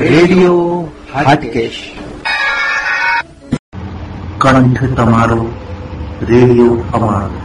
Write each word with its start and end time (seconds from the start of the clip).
Radio 0.00 0.88
Hatkesh. 1.14 1.90
કંઠ 4.38 4.96
તમારો 4.96 5.52
radio 6.22 6.84
અમારો. 6.92 7.40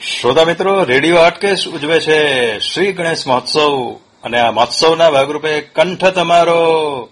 શ્રોતા 0.00 0.44
મિત્રો 0.44 0.84
રેડિયો 0.84 1.16
આટકેશ 1.16 1.68
ઉજવે 1.68 2.00
છે 2.00 2.58
શ્રી 2.58 2.92
ગણેશ 2.92 3.26
મહોત્સવ 3.26 4.00
અને 4.24 4.40
આ 4.40 4.50
મહોત્સવના 4.50 5.10
ભાગરૂપે 5.10 5.60
કંઠ 5.60 6.04
તમારો 6.04 7.08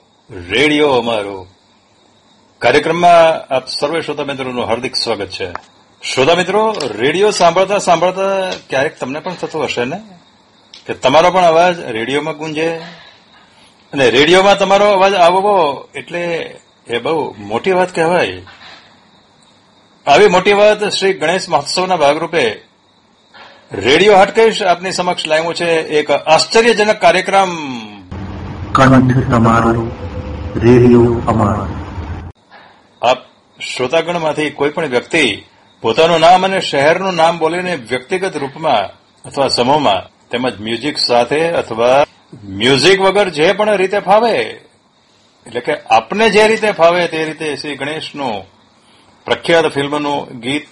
રેડિયો 0.50 0.88
અમારો. 0.88 1.46
કાર્યક્રમમાં 2.64 3.32
આપ 3.54 3.66
સર્વે 3.66 4.00
શ્રોતા 4.00 4.24
મિત્રોનું 4.24 4.66
હાર્દિક 4.66 4.96
સ્વાગત 4.96 5.26
છે. 5.26 5.52
શ્રોતા 6.14 6.34
મિત્રો, 6.34 6.76
રેડિયો 6.96 7.30
સાંભળતા 7.30 7.78
સાંભળતા 7.78 8.22
ક્યારેક 8.70 8.98
તમને 8.98 9.20
પણ 9.20 9.34
થતું 9.34 9.64
હશે 9.64 9.84
ને? 9.84 10.00
કે 10.86 10.94
તમારો 10.94 11.30
પણ 11.30 11.42
અવાજ 11.42 11.80
રેડિયોમાં 11.80 12.36
ગુંજે. 12.36 12.68
અને 13.92 14.10
રેડિયોમાં 14.10 14.58
તમારો 14.58 14.86
અવાજ 14.86 15.14
આવવો 15.14 15.88
એટલે 15.94 16.56
એ 16.86 16.98
બહુ 16.98 17.34
મોટી 17.38 17.72
વાત 17.72 17.94
કહેવાય. 17.94 18.42
આવી 20.06 20.28
મોટી 20.28 20.52
વાત 20.52 20.88
શ્રી 20.88 21.12
ગણેશ 21.12 21.48
મહોત્સવના 21.48 21.96
ભાગરૂપે 21.96 22.62
રેડિયો 23.72 24.16
હટકેશ 24.16 24.62
આપની 24.62 24.92
સમક્ષ 24.92 25.26
લાવ્યો 25.26 25.52
છે 25.52 25.70
એક 25.70 26.10
આશ્ચર્યજનક 26.10 26.96
કાર્યક્રમ. 27.00 27.50
કંઠ 28.72 29.30
તમારો 29.30 29.90
રેડિયો 30.56 31.22
અમારો 31.26 31.83
શ્રોતાગણમાંથી 33.60 34.50
કોઈ 34.50 34.70
પણ 34.70 34.86
વ્યક્તિ 34.86 35.44
પોતાનું 35.82 36.20
નામ 36.20 36.44
અને 36.44 36.60
શહેરનું 36.60 37.14
નામ 37.14 37.38
બોલીને 37.38 37.74
વ્યક્તિગત 37.74 38.36
રૂપમાં 38.36 38.90
અથવા 39.24 39.48
સમૂહમાં 39.48 40.28
તેમજ 40.30 40.60
મ્યુઝિક 40.60 40.98
સાથે 40.98 41.50
અથવા 41.50 42.06
મ્યુઝિક 42.44 43.00
વગર 43.00 43.28
જે 43.28 43.52
પણ 43.52 43.76
રીતે 43.76 43.98
ફાવે, 43.98 44.36
એટલે 45.46 45.60
કે 45.60 45.74
આપને 45.90 46.30
જે 46.30 46.46
રીતે 46.48 46.70
ફાવે 46.70 47.06
તે 47.06 47.24
રીતે 47.24 47.56
શ્રી 47.56 47.76
ગણેશનું 47.76 48.34
પ્રખ્યાત 49.24 49.66
ફિલ્મનું 49.66 50.40
ગીત, 50.40 50.68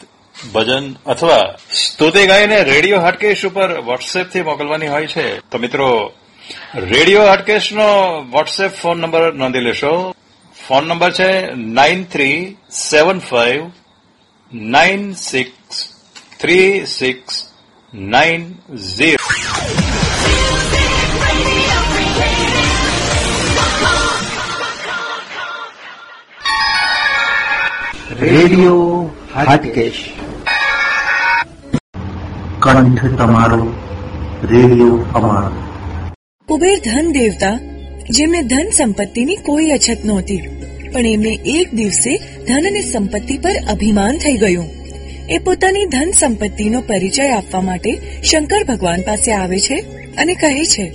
ભજન 0.52 0.96
અથવા 1.06 1.55
સ્તુતિ 1.74 2.27
ગાઈને 2.27 2.62
રેડિયો 2.62 3.00
હાટકેશ 3.00 3.46
ઉપર 3.46 3.80
વોટ્સએપથી 3.80 4.42
મોકલવાની 4.42 4.89
હોય 4.89 5.06
છે. 5.06 5.39
તો 5.39 5.58
મિત્રો, 5.58 6.12
રેડિયો 6.74 7.22
હાટકેશનો 7.22 7.86
વોટ્સએપ 8.30 8.70
ફોન 8.70 8.98
નંબર 9.00 9.34
નોંધી 9.34 9.61
લેશો. 9.61 10.14
ફોન 10.62 10.84
નંબર 10.86 11.12
છે 11.12 11.30
nine 11.77 12.00
three 12.06 12.38
seven 12.80 13.18
five 13.20 13.62
nine 14.72 15.02
six 15.20 15.77
three 16.38 16.70
six 16.88 17.34
nine 17.92 18.42
zero 18.90 19.22
radio 28.22 28.78
Hatkesh 29.34 30.00
કંઠ 32.62 33.12
તમારો 33.18 33.60
રેડિયો 34.44 34.96
અમારો 35.14 35.60
કુબેર 36.48 36.77
ધન 36.84 37.08
દેવતા 37.14 37.56
જેમને 38.11 38.42
ધન 38.42 38.69
સંપત્તિની 38.77 39.36
કોઈ 39.36 39.70
અછત 39.70 40.05
નહોતી, 40.05 40.41
પણ 40.92 41.06
એમને 41.06 41.33
એક 41.47 41.75
દિવસે 41.75 42.17
ધન 42.48 42.67
અને 42.67 42.80
સંપત્તિ 42.80 43.39
પર 43.39 43.57
અભિમાન 43.70 44.17
થઈ 44.17 44.36
ગયું. 44.36 44.68
એ 45.30 45.39
પોતાની 45.39 45.86
ધન 45.86 46.12
સંપત્તિનો 46.18 46.80
પરિચય 46.80 47.29
આપવા 47.29 47.61
માટે 47.61 47.92
શંકર 48.24 48.64
ભગવાન 48.64 49.01
પાસે 49.01 49.33
આવે 49.33 49.58
છે 49.58 49.79
અને 50.18 50.35
કહે 50.35 50.64
છે, 50.64 50.92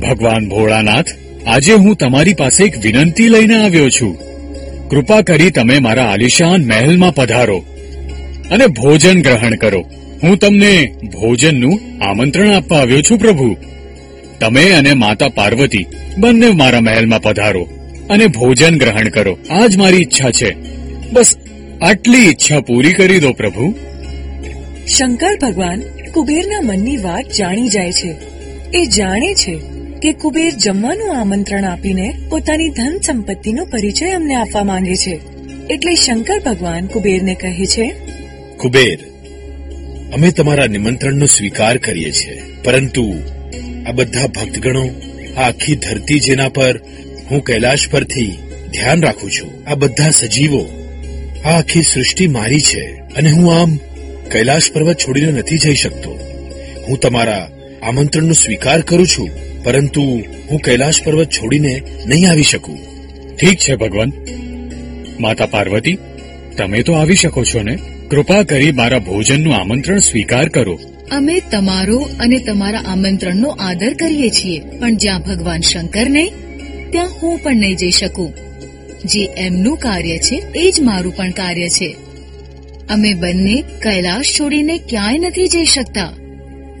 ભગવાન 0.00 0.48
ભોળાનાથ, 0.48 1.06
આજે 1.46 1.72
હું 1.72 1.96
તમારી 1.96 2.34
પાસે 2.34 2.64
એક 2.64 2.78
વિનંતી 2.78 3.28
લઈને 3.28 3.56
આવ્યો 3.64 3.90
છું. 3.90 4.18
કૃપા 4.88 5.20
કરી 5.20 5.50
તમે 5.50 5.78
મારા 5.78 6.04
આલિશાન 6.04 6.66
મહેલમાં 6.66 7.14
પધારો 7.14 7.64
અને 8.50 8.66
ભોજન 8.66 9.22
ગ્રહણ 9.22 9.56
કરો. 9.56 9.84
હું 10.22 10.36
તમને 10.38 10.92
ભોજનનું 11.12 11.80
આમંત્રણ 12.04 12.54
આપવા 12.54 12.78
આવ્યો 12.78 13.00
છું 13.00 13.18
પ્રભુ. 13.18 13.56
તમે 14.40 14.70
અને 14.70 14.94
માતા 14.94 15.28
પાર્વતી 15.28 15.86
બંને 16.18 16.50
મારા 16.50 16.80
મહેલમાં 16.80 17.22
પધારો 17.22 17.68
અને 18.10 18.26
ભોજન 18.26 18.78
ગ્રહણ 18.78 19.08
કરો. 19.08 19.38
આ 19.50 19.66
જ 19.66 19.76
મારી 19.76 19.96
ઈચ્છા 19.96 20.30
છે. 20.30 20.54
બસ 21.12 21.36
આટલી 21.82 22.18
ઈચ્છા 22.18 22.60
પૂરી 22.60 22.92
કરી 22.92 23.18
દો 23.18 23.32
પ્રભુ. 23.32 23.74
શંકર 24.88 25.38
ભગવાન 25.42 25.82
કુબેરના 26.14 26.60
મનની 26.60 26.96
વાત 26.96 27.32
જાણી 27.38 27.68
જાય 27.68 27.92
છે. 27.92 28.14
એ 28.74 28.86
જાણે 28.86 29.34
છે 29.34 29.58
કે 30.02 30.12
કુબેર 30.12 30.50
જમવાનું 30.50 31.20
આમંત્રણ 31.20 31.64
આપીને 31.64 32.14
પોતાની 32.30 32.68
ધન 32.68 32.98
સંપત્તિનો 33.06 33.64
પરિચય 33.64 34.10
અમને 34.10 34.34
આપવા 34.34 34.64
માંગે 34.64 34.96
છે. 34.96 35.20
એટલે 35.70 35.94
શંકર 35.94 36.38
ભગવાન 36.46 36.86
કુબેરને 36.86 37.34
કહે 37.34 37.66
છે 37.66 37.94
કુબેર 38.56 38.98
અમે 40.14 40.30
તમારા 40.30 40.66
નિમંત્રણનો 40.66 41.26
સ્વીકાર 41.26 41.76
કરીએ 41.76 42.10
છીએ. 42.10 42.42
પરંતુ 42.64 43.14
આ 43.86 43.92
બધા 43.92 44.26
ભક્તગણો 44.26 44.88
આ 45.36 45.48
આખી 45.48 45.76
ધરતી 45.76 46.20
જેના 46.20 46.48
પર 46.48 46.80
હું 47.30 47.44
કૈલાશ 47.44 47.88
પરથી 47.90 48.38
ધ્યાન 48.72 49.02
રાખું 49.02 49.30
છું. 49.30 49.68
આ 49.70 49.74
બધા 49.74 50.10
સજીવો, 50.10 50.68
આ 51.44 51.58
આખી 51.58 51.82
સૃષ્ટિ 51.82 52.26
મારી 52.26 52.60
છે 52.60 52.84
અને 53.16 53.30
હું 53.30 53.60
આમ 53.60 53.76
કૈલાશ 54.32 54.72
પર્વત 54.72 54.96
છોડીને 54.98 55.32
નથી 55.32 55.58
જઈ 55.58 55.74
શકતો. 55.74 56.18
હું 56.88 57.00
તમારા 57.00 57.48
આમંત્રણનો 57.82 58.32
સ્વીકાર 58.32 58.80
કરું 58.80 59.06
છું, 59.06 59.30
પરંતુ 59.64 60.22
હું 60.50 60.60
કૈલાશ 60.60 61.02
પર્વત 61.04 61.30
છોડીને 61.30 61.82
નહીં 62.06 62.30
આવી 62.30 62.42
શકું. 62.42 62.78
ઠીક 63.36 63.58
છે 63.58 63.76
ભગવાન. 63.76 64.12
માતા 65.20 65.46
પાર્વતી, 65.46 65.98
તમે 66.56 66.82
તો 66.82 66.92
આવી 66.92 67.14
શકો 67.14 67.44
છો 67.44 67.62
ને? 67.62 67.78
કૃપા 68.10 68.42
કરી 68.42 68.72
મારા 68.72 68.98
ભોજનનું 68.98 69.56
આમંત્રણ 69.56 69.98
સ્વીકાર 69.98 70.48
કરો. 70.48 70.80
અમે 71.12 71.40
તમારો 71.52 72.08
અને 72.20 72.38
તમારા 72.38 72.78
આમંત્રણનો 72.78 73.48
આદર 73.48 73.94
કરીએ 73.94 74.30
છીએ. 74.30 74.60
પણ 74.60 74.96
જ્યાં 74.96 75.20
ભગવાન 75.20 75.60
શંકર 75.60 76.08
નહીં 76.08 76.32
ત્યાં 76.90 77.10
હું 77.22 77.38
પણ 77.42 77.56
નહીં 77.56 77.76
જઈ 77.76 77.90
શકું. 77.90 78.32
જે 79.04 79.24
એમનું 79.36 79.76
કાર્ય 79.76 80.18
છે, 80.18 80.42
એ 80.54 80.70
જ 80.70 80.80
મારું 80.80 81.16
પણ 81.16 81.30
કાર્ય 81.30 81.68
છે. 81.68 81.96
અમે 82.88 83.14
બંને 83.14 83.64
કૈલાશ 83.82 84.24
છોડીને 84.40 84.78
ક્યાંય 84.78 85.18
નથી 85.18 85.48
જઈ 85.48 85.64
શકતા. 85.64 86.12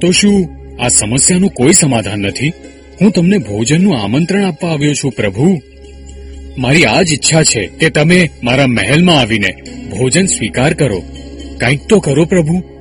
તો 0.00 0.10
શું 0.10 0.48
આ 0.82 0.88
સમસ્યાનું 0.88 1.50
કોઈ 1.50 1.72
સમાધાન 1.72 2.18
નથી? 2.18 2.52
હું 3.00 3.10
તમને 3.10 3.38
ભોજનનું 3.38 3.98
આમંત્રણ 3.98 4.44
આપવા 4.44 4.70
આવ્યો 4.70 4.94
છું, 4.94 5.10
પ્રભુ. 5.10 5.60
મારી 6.58 6.84
આ 6.84 7.02
જ 7.02 7.12
ઈચ્છા 7.12 7.42
છે 7.42 7.66
કે 7.66 7.90
તમે 7.90 8.30
મારા 8.42 8.66
મહેલમાં 8.66 9.20
આવીને 9.20 9.52
ભોજન 9.90 10.26
સ્વીકાર 10.26 10.74
કરો. 10.74 11.02
કંઈક 11.60 11.80
તો 11.80 12.00
કરો, 12.00 12.24
પ્રભુ. 12.24 12.75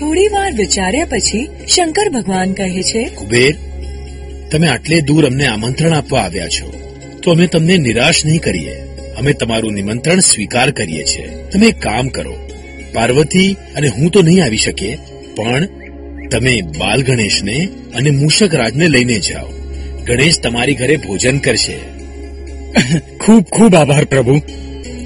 થોડી 0.00 0.28
વાર 0.32 0.52
વિચાર્યા 0.52 1.04
પછી 1.04 1.48
શંકર 1.68 2.08
ભગવાન 2.08 2.52
કહે 2.52 2.82
છે 2.82 3.08
કુબેર 3.08 3.54
તમે 4.52 4.68
આટલે 4.68 5.00
દૂર 5.00 5.26
અમને 5.26 5.46
આમંત્રણ 5.46 5.92
આપવા 5.92 6.20
આવ્યા 6.20 6.48
છો 6.48 6.68
તો 7.22 7.30
અમે 7.30 7.46
તમને 7.46 7.76
નિરાશ 7.76 8.24
નહીં 8.26 8.40
કરીએ. 8.40 8.76
અમે 9.18 9.32
તમારું 9.32 9.72
નિમંત્રણ 9.72 10.20
સ્વીકાર 10.20 10.70
કરીએ 10.70 11.04
છીએ. 11.04 11.28
તમે 11.52 11.66
એક 11.66 11.80
કામ 11.80 12.08
કરો 12.08 12.34
પાર્વતી 12.94 13.56
અને 13.76 13.88
હું 13.88 14.10
તો 14.10 14.22
નહીં 14.22 14.44
આવી 14.44 14.56
શકીએ 14.56 14.96
પણ 15.36 15.68
તમે 16.30 16.60
બાલ 16.78 17.02
ગણેશને 17.02 17.68
અને 17.94 18.10
મૂષક 18.10 18.54
રાજને 18.54 18.88
લઈને 18.88 19.18
જાઓ. 19.18 19.46
ગણેશ 20.06 20.40
તમારી 20.40 20.74
ઘરે 20.74 20.96
ભોજન 20.96 21.38
કરશે. 21.38 21.78
ખૂબ 23.16 23.42
ખૂબ 23.42 23.74
આભાર 23.74 24.04
પ્રભુ. 24.04 24.40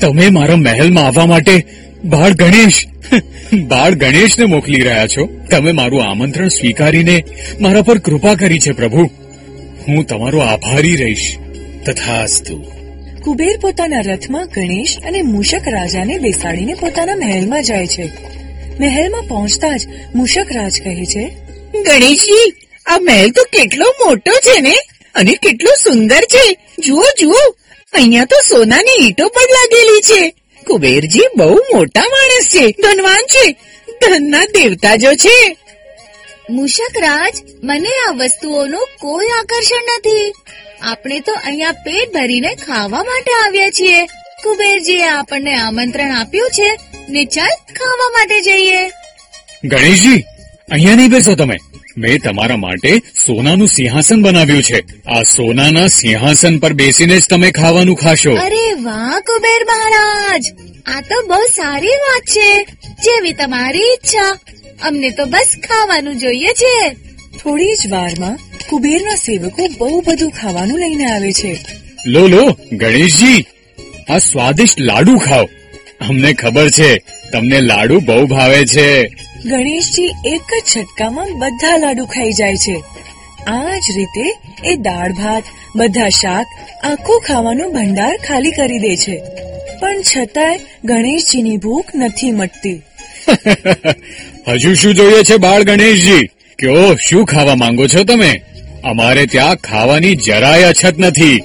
તમે 0.00 0.28
મારા 0.28 0.56
મહેલમાં 0.56 1.04
આવવા 1.04 1.26
માટે 1.26 1.66
બાળ 2.04 2.32
ગણેશ. 2.32 2.86
બાળ 3.62 3.94
ગણેશને 3.94 4.44
મોકલી 4.44 4.80
રહ્યા 4.80 5.06
છો? 5.06 5.28
તમે 5.50 5.72
મારું 5.72 6.04
આમંત્રણ 6.04 6.48
સ્વીકારીને 6.48 7.24
મારા 7.60 7.82
પર 7.82 7.98
કૃપા 7.98 8.34
કરી 8.34 8.58
છે, 8.58 8.72
પ્રભુ. 8.72 9.04
હું 9.88 10.04
તમારો 10.04 10.38
આભારી 10.38 10.96
રહીશ. 10.96 11.36
તથાસ્તુ. 11.86 12.64
કુબેર 13.22 13.58
પોતાના 13.60 14.00
રથમાં 14.00 14.48
ગણેશ 14.54 14.98
અને 15.06 15.22
મૂષક 15.22 15.68
રાજાને 15.68 16.18
બેસાડીને 16.18 16.74
પોતાના 16.74 17.16
મહેલમાં 17.16 17.62
જાય 17.62 17.86
છે. 17.86 18.12
મહેલમાં 18.80 19.22
પહોંચતા 19.22 19.76
જ 19.76 19.80
મૂષક 20.14 20.46
રાજ 20.52 20.82
કહે 20.82 21.04
છે, 21.04 21.24
ગણેશજી, 21.84 22.52
આ 22.86 22.98
મહેલ 22.98 23.30
તો 23.30 23.44
કેટલો 23.44 23.86
મોટો 24.06 24.32
છે 24.32 24.60
ને? 24.60 24.74
અને 25.14 25.32
કેટલો 25.32 25.70
સુંદર 25.70 26.20
છે. 26.20 26.56
જુઓ 26.78 27.02
જુઓ, 27.20 27.56
અહીંયા 27.92 28.24
તો 28.24 28.36
સોનાની 28.56 29.06
ઈંટો 29.06 29.28
પણ 29.28 29.42
લાગેલી 29.50 30.00
છે. 30.00 30.43
કુબેરજી 30.66 31.26
બહુ 31.36 31.54
મોટા 31.54 32.00
માણસ 32.00 32.48
છે 32.54 32.64
ધનવાન 32.82 33.26
છે. 33.34 33.46
ધનના 34.02 34.44
દેવતા 34.44 34.96
જો 34.96 35.14
છે. 35.14 35.38
મુશકરાજ 36.50 37.34
મને 37.62 37.92
આ 38.08 38.12
વસ્તુઓનું 38.12 38.88
કોઈ 39.00 39.28
આકર્ષણ 39.28 39.88
નથી. 39.96 40.32
આપણે 40.82 41.20
તો 41.20 41.32
અહીંયા 41.32 41.72
પેટ 41.72 42.14
ભરીને 42.14 42.54
ખાવા 42.54 43.02
માટે 43.02 43.32
આવ્યા 43.44 43.70
છીએ. 43.70 44.06
કુબેરજીએ 44.44 45.08
આપણને 45.08 45.54
આમંત્રણ 45.54 46.16
આપ્યું 46.16 46.50
છે 46.50 46.70
ને 47.08 47.24
ચાલ 47.24 47.54
ખાવા 47.74 48.10
માટે 48.10 48.40
જઈએ. 48.40 48.82
ગણેશજી 49.64 50.20
અહીંયા 50.70 50.94
નહીં 50.94 51.10
બેસો 51.10 51.34
તમે. 51.34 51.56
મેં 51.96 52.18
તમારા 52.18 52.56
માટે 52.56 52.98
સોનાનું 52.98 53.68
સિંહાસન 53.68 54.22
બનાવ્યું 54.22 54.62
છે. 54.62 54.84
આ 55.06 55.22
સોનાના 55.22 55.86
સિંહાસન 55.86 56.58
પર 56.58 56.72
બેસીને 56.72 57.20
જ 57.20 57.28
તમે 57.30 57.50
ખાવાનું 57.50 57.96
ખાશો. 57.96 58.34
અરે 58.34 58.72
વાહ 58.72 59.20
કુબેર 59.20 59.64
મહારાજ! 59.64 60.42
આ 60.86 61.00
તો 61.00 61.26
બહુ 61.26 61.46
સારી 61.54 61.86
વાત 61.86 62.22
છે 62.22 62.64
જેવી 63.04 63.32
તમારી 63.32 63.78
ઈચ્છા. 63.78 64.38
અમને 64.82 65.10
તો 65.10 65.24
બસ 65.24 65.50
ખાવાનું 65.68 66.18
જોઈએ 66.18 66.48
છે. 66.48 66.92
થોડી 67.42 67.74
જ 67.74 67.90
વારમાં 67.90 68.38
કુબેરના 68.70 69.14
સેવકો 69.14 69.68
બહુ 69.78 70.00
બધું 70.00 70.30
ખાવાનું 70.30 70.78
લઈને 70.78 71.04
આવે 71.04 71.32
છે. 71.32 71.56
લો 72.06 72.26
લો 72.26 72.58
ગણેશજી 72.72 73.46
આ 74.10 74.18
સ્વાદિષ્ટ 74.18 74.80
લાડુ 74.80 75.18
ખાઓ. 75.18 75.48
અમને 76.08 76.32
ખબર 76.32 76.70
છે 76.70 76.96
તમને 77.32 77.60
લાડુ 77.60 78.00
બહુ 78.00 78.26
ભાવે 78.26 78.66
છે. 78.66 79.16
ગણેશજી 79.44 80.14
એક 80.24 80.40
જ 80.40 80.76
છટકામાં 80.76 81.26
બધા 81.38 81.76
લાડુ 81.76 82.04
ખાઈ 82.04 82.32
જાય 82.32 82.56
છે. 82.56 82.84
આ 83.46 83.76
જ 83.76 83.82
રીતે 83.96 84.38
એ 84.64 84.76
દાળ 84.76 85.12
ભાત 85.12 85.42
બધા 85.76 86.08
શાક 86.08 86.46
આખું 86.84 87.20
ખાવાનું 87.20 87.72
ભંડાર 87.72 88.16
ખાલી 88.16 88.50
કરી 88.50 88.78
દે 88.78 88.96
છે. 88.96 89.22
પણ 89.80 90.00
છતાંય 90.00 90.58
ગણેશજીની 90.84 91.56
ભૂખ 91.56 91.84
નથી 91.94 92.30
મટતી. 92.30 92.82
હજુ 94.48 94.74
શું 94.74 94.94
જોઈએ 94.94 95.22
છે 95.22 95.36
બાળ 95.36 95.62
ગણેશજી? 95.62 96.26
કયો 96.58 96.94
શું 96.94 97.26
ખાવા 97.26 97.54
માંગો 97.54 97.86
છો 97.86 98.04
તમે? 98.04 98.42
અમારે 98.84 99.26
ત્યાં 99.26 99.56
ખાવાની 99.56 100.16
જરાય 100.16 100.64
અછત 100.64 100.98
નથી. 100.98 101.42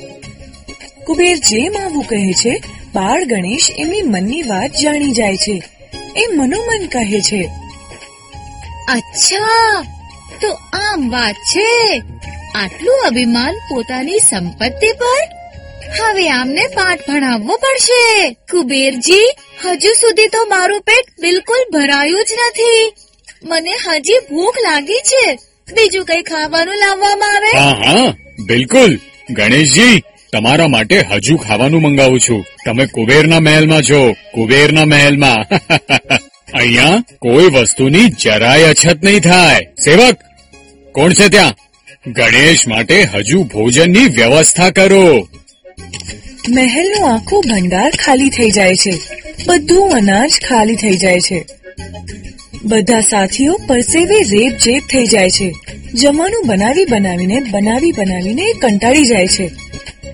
કુબેર 1.05 1.35
જેમ 1.35 1.73
આવું 1.85 2.03
કહે 2.03 2.33
છે 2.33 2.63
બાળ 2.95 3.25
ગણેશ 3.25 3.71
એમની 3.77 4.01
મનની 4.01 4.41
વાત 4.41 4.71
જાણી 4.83 5.11
જાય 5.11 5.37
છે. 5.37 5.63
એ 6.15 6.27
મનોમન 6.35 6.85
કહે 6.85 7.21
છે. 7.21 7.49
અચ્છા, 8.89 9.81
તો 10.41 10.47
આમ 10.73 11.09
વાત 11.09 11.35
છે. 11.35 12.01
આટલું 12.55 12.99
અભિમાન 13.07 13.53
પોતાની 13.53 14.19
સંપત્તિ 14.19 14.91
પર? 14.91 15.23
હવે 16.01 16.29
આમને 16.29 16.67
પાઠ 16.67 16.99
ભણાવવો 17.09 17.57
પડશે. 17.57 18.31
કુબેરજી, 18.51 19.31
હજુ 19.65 19.93
સુધી 19.93 20.27
તો 20.27 20.45
મારું 20.45 20.81
પેટ 20.81 21.21
બિલકુલ 21.21 21.79
ભરાયું 21.79 22.23
જ 22.23 22.27
નથી. 22.47 22.93
મને 23.43 23.71
હજી 23.71 24.13
ભૂખ 24.29 24.55
લાગી 24.63 24.99
છે. 24.99 25.33
બીજું 25.73 26.05
કઈ 26.05 26.21
ખાવાનું 26.21 26.75
લાવવામાં 26.75 27.35
આવે? 27.35 27.57
હા 27.57 28.13
બિલકુલ. 28.45 28.99
ગણેશજી, 29.29 30.03
તમારા 30.33 30.67
માટે 30.67 30.99
હજુ 30.99 31.37
ખાવાનું 31.37 31.81
મંગાવું 31.81 32.19
છું. 32.19 32.45
તમે 32.65 32.85
કુબેરના 32.85 33.39
મહેલમાં 33.39 33.81
છો. 33.81 34.11
કુબેરના 34.11 34.85
મહેલમાં. 34.85 35.37
અહીંયા 36.53 37.03
કોઈ 37.19 37.45
વસ્તુની 37.45 38.05
જરાય 38.05 38.63
અછત 38.63 39.03
નહીં 39.03 39.19
થાય. 39.19 39.59
સેવક, 39.59 40.17
કોણ 40.91 41.13
છે 41.13 41.27
ત્યાં? 41.27 41.55
ગણેશ 42.11 42.67
માટે 42.67 43.01
હજુ 43.01 43.43
ભોજનની 43.43 44.05
વ્યવસ્થા 44.05 44.69
કરો. 44.69 45.27
મહેલનો 46.49 47.05
આખો 47.05 47.41
ભંડાર 47.41 47.91
ખાલી 48.05 48.29
થઈ 48.29 48.51
જાય 48.51 48.75
છે. 48.75 48.93
બધું 49.47 49.91
અનાજ 49.91 50.29
ખાલી 50.29 50.75
થઈ 50.75 50.97
જાય 50.97 51.19
છે. 51.19 51.45
બધા 52.65 53.01
સાથીઓ 53.01 53.59
પરસેવે 53.67 54.19
રેપ 54.19 54.57
જેપ 54.57 54.83
થઈ 54.83 55.07
જાય 55.07 55.29
છે. 55.29 55.55
જમાનું 55.93 56.43
બનાવી 56.47 56.85
બનાવીને 56.85 57.39
બનાવી 57.51 57.91
બનાવીને 57.91 58.53
કંટાળી 58.53 59.03
જાય 59.03 59.27
છે. 59.27 59.49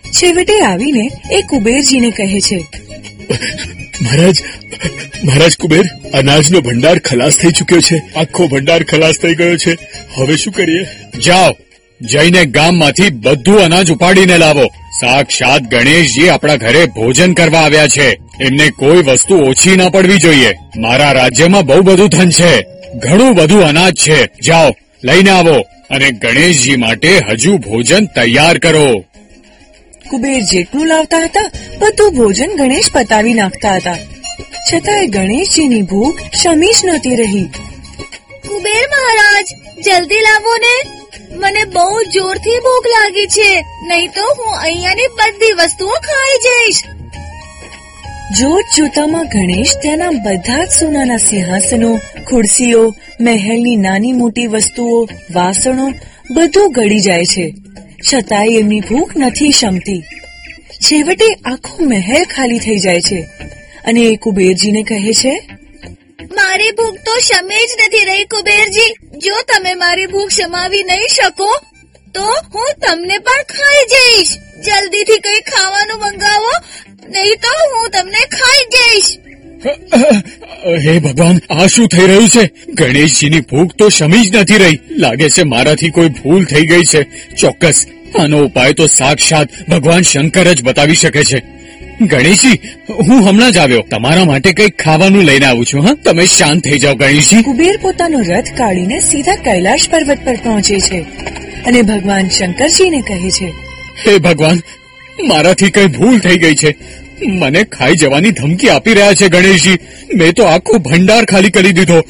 છેવટે 0.09 0.59
આવીને 0.59 1.11
એ 1.31 1.41
કુબેરજીને 1.41 2.11
કહે 2.11 2.39
છે. 2.39 2.67
મહારાજ 4.01 4.35
મહારાજ 5.23 5.57
કુબેર 5.57 5.83
અનાજનો 6.13 6.61
ભંડાર 6.61 6.99
ખલાસ 6.99 7.37
થઈ 7.37 7.51
ચુક્યો 7.51 7.81
છે. 7.81 8.03
આખો 8.15 8.47
ભંડાર 8.47 8.83
ખલાસ 8.83 9.15
થઈ 9.21 9.35
ગયો 9.35 9.57
છે. 9.57 9.77
હવે 10.17 10.35
શું 10.35 10.53
કરીએ? 10.53 10.85
જાઓ, 11.25 11.51
જઈને 12.01 12.45
ગામમાંથી 12.45 13.09
બધું 13.09 13.59
અનાજ 13.59 13.91
ઉપાડીને 13.91 14.37
લાવો. 14.37 14.65
સાક્ષાત 15.01 15.61
ગણેશજી 15.61 16.29
આપણા 16.29 16.55
ઘરે 16.55 16.85
ભોજન 16.85 17.33
કરવા 17.33 17.59
આવ્યા 17.59 17.87
છે. 17.87 18.11
એમને 18.41 18.69
કોઈ 18.69 19.03
વસ્તુ 19.03 19.35
ઓછી 19.35 19.75
ના 19.75 19.89
પડવી 19.89 20.17
જોઈએ. 20.17 20.53
મારા 20.77 21.11
રાજ્યમાં 21.11 21.65
બહુ 21.65 21.81
બધું 21.81 22.09
ધન 22.09 22.29
છે. 22.29 22.65
ઘણું 22.95 23.35
બધું 23.35 23.63
અનાજ 23.63 23.93
છે. 23.93 24.29
જાઓ, 24.45 24.69
લઈને 25.03 25.29
આવો 25.29 25.59
અને 25.89 26.11
ગણેશજી 26.11 26.75
માટે 26.75 27.19
હજુ 27.31 27.57
ભોજન 27.57 28.05
તૈયાર 28.05 28.57
કરો. 28.57 29.05
કુબેર 30.15 30.41
જેટલું 30.41 30.87
લાવતા 30.87 31.17
હતા 31.17 31.51
બધું 31.79 32.13
ભોજન 32.15 32.55
ગણેશ 32.55 32.89
પતાવી 32.93 33.33
નાખતા 33.33 33.75
હતા. 33.75 33.95
છતાંય 34.73 35.07
ગણેશજીની 35.07 35.81
ભૂખ 35.81 36.19
શમી 36.43 36.67
જ 36.67 36.85
નહોતી 36.85 37.15
રહી. 37.15 37.43
કુબેર 38.47 38.83
મહારાજ 38.91 39.45
જલ્દી 39.85 40.15
લાવો 40.15 40.57
ને. 40.57 40.75
મને 41.37 41.63
બહુ 41.63 42.03
જોરથી 42.03 42.59
ભૂખ 42.59 42.87
લાગી 42.87 43.25
છે 43.25 43.65
નહીં 43.87 44.07
તો 44.07 44.21
હું 44.21 44.55
અહીંયાની 44.55 45.07
બધી 45.07 45.51
વસ્તુઓ 45.51 45.89
ખાઈ 45.89 46.37
જઈશ. 46.37 46.81
જોત 48.39 48.63
જોતામાં 48.77 49.25
ગણેશ 49.25 49.77
ત્યાંના 49.81 50.09
બધા 50.09 50.65
જ 50.65 50.69
સોનાના 50.69 51.17
સિંહાસનો 51.17 51.99
ખુરશીઓ 52.29 52.93
મહેલની 53.21 53.75
નાની 53.75 54.11
મોટી 54.11 54.47
વસ્તુઓ 54.47 55.03
વાસણો 55.33 55.93
બધું 56.31 56.71
ગળી 56.71 56.99
જાય 56.99 57.23
છે. 57.23 57.53
છતાંય 58.07 58.59
એમની 58.59 58.81
ભૂખ 58.89 59.13
નથી 59.17 59.51
શમતી. 59.51 60.01
છેવટે 60.85 61.27
આખો 61.51 61.85
મહેલ 61.91 62.23
ખાલી 62.35 62.59
થઈ 62.59 62.79
જાય 62.85 63.01
છે. 63.01 63.19
અને 63.87 64.01
એ 64.01 64.15
કુબેરજીને 64.23 64.81
કહે 64.89 65.13
છે 65.21 65.33
મારી 66.37 66.71
ભૂખ 66.79 66.99
તો 67.07 67.15
શમે 67.29 67.59
જ 67.69 67.71
નથી 67.81 68.05
રહી 68.09 68.25
કુબેરજી. 68.33 68.91
જો 69.25 69.35
તમે 69.49 69.73
મારી 69.83 70.07
ભૂખ 70.13 70.31
શમાવી 70.37 70.83
નહીં 70.83 71.11
શકો 71.17 71.51
તો 72.15 72.25
હું 72.53 72.69
તમને 72.81 73.17
પણ 73.27 73.43
ખાઈ 73.53 73.85
જઈશ. 73.93 74.31
જલ્દીથી 74.65 75.21
કઈ 75.25 75.41
ખાવાનું 75.51 75.99
મંગાવો 76.03 76.53
નહીં 77.09 77.37
તો 77.45 77.53
હું 77.73 77.87
તમને 77.91 78.21
ખાઈ 78.37 78.65
જઈશ. 78.75 79.09
હે 80.85 80.99
ભગવાન 80.99 81.41
આ 81.49 81.67
શું 81.67 81.87
થઈ 81.87 82.07
રહ્યું 82.07 82.29
છે? 82.29 82.43
ગણેશજીની 82.79 83.41
ભૂખ 83.51 83.75
તો 83.79 83.89
શમી 83.89 84.25
જ 84.25 84.37
નથી 84.37 84.57
રહી. 84.57 84.79
લાગે 85.03 85.29
છે 85.29 85.43
મારાથી 85.43 85.89
કોઈ 85.89 86.09
ભૂલ 86.09 86.43
થઈ 86.45 86.65
ગઈ 86.71 86.85
છે. 86.93 87.01
ચોક્કસ 87.41 87.85
આનો 88.19 88.39
ઉપાય 88.39 88.73
તો 88.73 88.87
સાક્ષાત 88.87 89.49
ભગવાન 89.69 90.01
શંકર 90.01 90.53
જ 90.53 90.63
બતાવી 90.63 90.95
શકે 90.95 91.23
છે. 91.23 91.55
ગણેશજી 92.01 92.59
હું 92.89 93.29
હમણાં 93.29 93.51
જ 93.51 93.57
આવ્યો. 93.57 93.81
તમારા 93.91 94.25
માટે 94.25 94.53
કંઈક 94.53 94.81
ખાવાનું 94.81 95.23
લઈને 95.23 95.45
આવું 95.45 95.65
છું 95.65 95.87
હા? 95.87 95.93
તમે 95.93 96.25
શાંત 96.25 96.63
થઈ 96.63 96.79
જાઓ 96.79 96.93
ગણેશજી. 96.93 97.41
કુબેર 97.41 97.77
પોતાનો 97.81 98.19
રથ 98.19 98.45
કાઢીને 98.57 98.99
સીધા 98.99 99.35
કૈલાશ 99.35 99.89
પર્વત 99.91 100.17
પર 100.25 100.35
પહોંચે 100.35 100.79
છે. 100.79 100.99
અને 101.65 101.81
ભગવાન 101.81 102.29
શંકરજીને 102.29 103.01
કહે 103.01 103.29
છે 103.29 103.53
હે 104.07 104.17
ભગવાન 104.17 104.61
મારાથી 105.27 105.69
કઈ 105.69 105.85
ભૂલ 105.85 106.19
થઈ 106.19 106.35
ગઈ 106.35 106.55
છે. 106.55 106.75
મને 107.25 107.63
ખાઈ 107.63 107.95
જવાની 107.95 108.31
ધમકી 108.31 108.69
આપી 108.69 108.93
રહ્યા 108.93 109.13
છે 109.13 109.27
ગણેશજી. 109.27 109.77
મેં 110.13 110.33
તો 110.33 110.43
આખો 110.43 110.77
ભંડાર 110.77 111.25
ખાલી 111.25 111.49
કરી 111.49 111.71
દીધો. 111.71 112.03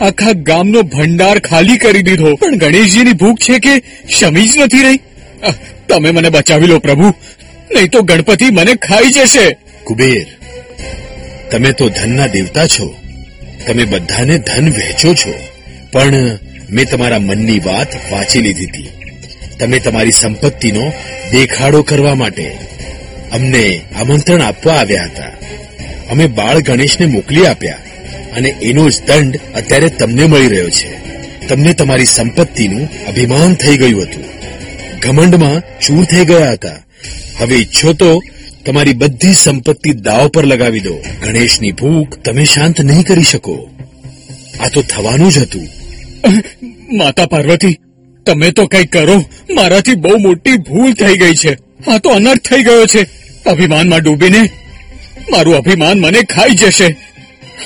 આખા 0.00 0.32
ગામનો 0.32 0.82
ભંડાર 0.82 1.38
ખાલી 1.38 1.76
કરી 1.76 2.02
દીધો. 2.02 2.34
પણ 2.34 2.56
ગણેશજીની 2.56 3.12
ભૂખ 3.12 3.38
છે 3.38 3.58
કે 3.58 3.82
શમી 4.18 4.48
જ 4.48 4.58
નથી 4.58 4.82
રહી? 4.82 5.00
તમે 5.88 6.10
મને 6.10 6.28
બચાવી 6.28 6.66
લો 6.66 6.78
પ્રભુ. 6.78 7.14
નહીં 7.74 7.88
તો 7.88 8.02
ગણપતિ 8.02 8.50
મને 8.50 8.74
ખાઈ 8.74 9.10
જશે. 9.10 9.56
કુબેર, 9.84 10.26
તમે 11.50 11.72
તો 11.72 11.88
ધનના 11.88 12.26
દેવતા 12.26 12.66
છો. 12.66 12.94
તમે 13.66 13.84
બધાને 13.84 14.38
ધન 14.38 14.70
વહેંચો 14.70 15.14
છો. 15.14 15.34
પણ 15.92 16.38
મેં 16.70 16.86
તમારા 16.90 17.18
મનની 17.18 17.58
વાત 17.58 18.12
વાંચી 18.12 18.40
લીધી 18.40 18.66
હતી. 18.66 18.90
તમે 19.58 19.78
તમારી 19.78 20.12
સંપત્તિનો 20.12 20.92
દેખાડો 21.32 21.82
કરવા 21.82 22.14
માટે 22.14 22.46
અમને 23.32 23.80
આમંત્રણ 23.96 24.42
આપવા 24.42 24.74
આવ્યા 24.74 25.04
હતા. 25.04 25.30
અમે 26.10 26.26
બાળ 26.26 26.58
ગણેશને 26.58 27.06
મોકલી 27.06 27.46
આપ્યા 27.46 27.78
અને 28.36 28.48
એનો 28.62 28.90
જ 28.90 29.02
દંડ 29.06 29.40
અત્યારે 29.54 29.88
તમને 29.88 30.24
મળી 30.24 30.48
રહ્યો 30.48 30.70
છે. 30.70 30.90
તમને 31.48 31.74
તમારી 31.74 32.04
સંપત્તિનું 32.04 33.06
અભિમાન 33.06 33.54
થઈ 33.54 33.76
ગયું 33.76 34.02
હતું. 34.02 34.35
ઘમંડમાં 35.02 35.60
ચૂર 35.80 36.04
થઈ 36.04 36.24
ગયા 36.24 36.52
હતા. 36.52 36.76
હવે 37.40 37.56
ઈચ્છો 37.56 37.92
તો 37.92 38.22
તમારી 38.66 38.92
બધી 38.92 39.32
સંપત્તિ 39.34 39.92
દાવ 39.92 40.28
પર 40.28 40.46
લગાવી 40.46 40.80
દો. 40.80 40.94
ગણેશની 41.24 41.72
ભૂખ 41.72 42.14
તમે 42.14 42.44
શાંત 42.44 42.80
નહીં 42.80 43.02
કરી 43.02 43.22
શકો. 43.22 43.70
આ 44.60 44.68
તો 44.68 44.82
થવાનું 44.82 45.32
જ 45.32 45.38
હતું. 45.38 45.68
માતા 46.96 47.26
પાર્વતી, 47.26 47.78
તમે 48.26 48.50
તો 48.50 48.66
કંઈક 48.66 48.92
કરો. 48.92 49.24
મારાથી 49.50 49.94
બહુ 49.94 50.16
મોટી 50.16 50.52
ભૂલ 50.52 50.92
થઈ 50.92 51.14
ગઈ 51.14 51.34
છે. 51.34 51.58
આ 51.90 51.98
તો 51.98 52.10
અનર્થ 52.10 52.48
થઈ 52.50 52.62
ગયો 52.62 52.86
છે. 52.86 53.06
અભિમાનમાં 53.46 54.00
ડૂબીને 54.00 54.50
મારું 55.30 55.56
અભિમાન 55.56 56.00
મને 56.00 56.22
ખાઈ 56.22 56.50
જશે. 56.50 56.86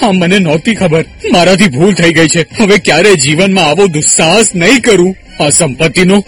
હા, 0.00 0.12
મને 0.12 0.38
નહોતી 0.38 0.74
ખબર. 0.74 1.04
મારાથી 1.32 1.66
ભૂલ 1.66 1.94
થઈ 1.94 2.12
ગઈ 2.12 2.28
છે. 2.28 2.40
હવે 2.40 2.78
ક્યારે 2.78 3.14
જીવનમાં 3.14 3.64
આવો 3.64 3.86
દુસ્સાહસ 3.86 4.54
નહીં 4.54 4.80
કરું? 4.80 5.16
આ 5.40 5.50
સંપત્તિનો 5.50 6.24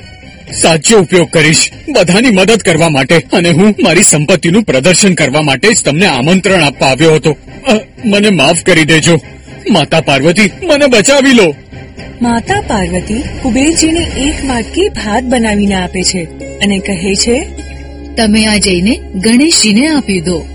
સાચો 0.60 0.98
ઉપયોગ 0.98 1.28
કરીશ. 1.30 1.70
બધાની 1.88 2.30
મદદ 2.30 2.56
કરવા 2.56 2.88
માટે 2.88 3.16
અને 3.32 3.50
હું 3.50 3.74
મારી 3.82 4.02
સંપત્તિનું 4.02 4.62
પ્રદર્શન 4.62 5.14
કરવા 5.14 5.42
માટે 5.42 5.68
જ 5.68 5.84
તમને 5.84 6.06
આમંત્રણ 6.06 6.62
આપવા 6.62 6.88
આવ્યો 6.88 7.14
હતો. 7.14 7.36
મને 8.04 8.30
માફ 8.30 8.62
કરી 8.62 8.84
દેજો. 8.84 9.20
માતા 9.70 10.00
પાર્વતી 10.00 10.50
મને 10.62 10.86
બચાવી 10.86 11.32
લો. 11.32 11.54
માતા 12.22 12.60
પાર્વતી 12.60 13.22
કુબેરજીને 13.42 14.00
એક 14.00 14.44
વાટકી 14.44 14.88
ભાત 14.88 15.24
બનાવીને 15.24 15.74
આપે 15.74 16.02
છે 16.02 16.22
અને 16.58 16.78
કહે 16.78 17.14
છે 17.14 17.36
તમે 18.16 18.44
આ 18.46 18.56
જઈને 18.56 19.00
ગણેશજીને 19.14 19.88
આપી 19.88 20.20
દો. 20.20 20.46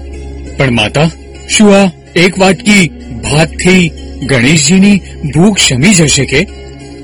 પણ 0.58 0.72
માતા 0.72 1.12
શું 1.50 1.76
આ 1.76 1.92
એક 2.16 2.40
વાટકી 2.40 2.92
ભાતથી 3.24 3.92
ગણેશજીની 4.26 5.02
ભૂખ 5.36 5.58
શમી 5.58 5.94
જશે 5.94 6.26
કે? 6.26 6.48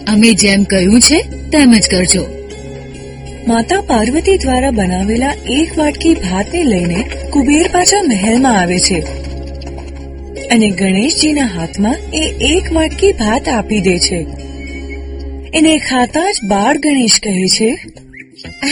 અમે 0.07 0.33
જેમ 0.33 0.63
કહ્યું 0.63 1.01
છે 1.01 1.21
તેમ 1.21 1.73
જ 1.73 1.91
કરજો. 1.91 2.42
માતા 3.47 3.81
પાર્વતી 3.81 4.38
દ્વારા 4.38 4.71
બનાવેલા 4.71 5.33
એક 5.50 5.77
વાટકી 5.77 6.13
ભાતને 6.13 6.63
લઈને 6.63 7.09
કુબેર 7.29 7.67
પાછા 7.67 8.01
મહેલમાં 8.01 8.59
આવે 8.59 8.79
છે. 8.79 9.00
અને 10.47 10.69
ગણેશજીના 10.69 11.45
હાથમાં 11.45 11.95
એ 12.13 12.35
એક 12.41 12.73
વાટકી 12.73 13.12
ભાત 13.12 13.50
આપી 13.50 13.81
દે 13.81 14.00
છે. 14.00 14.25
એને 15.53 15.77
ખાતા 15.77 16.31
જ 16.31 16.35
બાળ 16.47 16.77
ગણેશ 16.77 17.19
કહે 17.23 17.47
છે, 17.47 17.77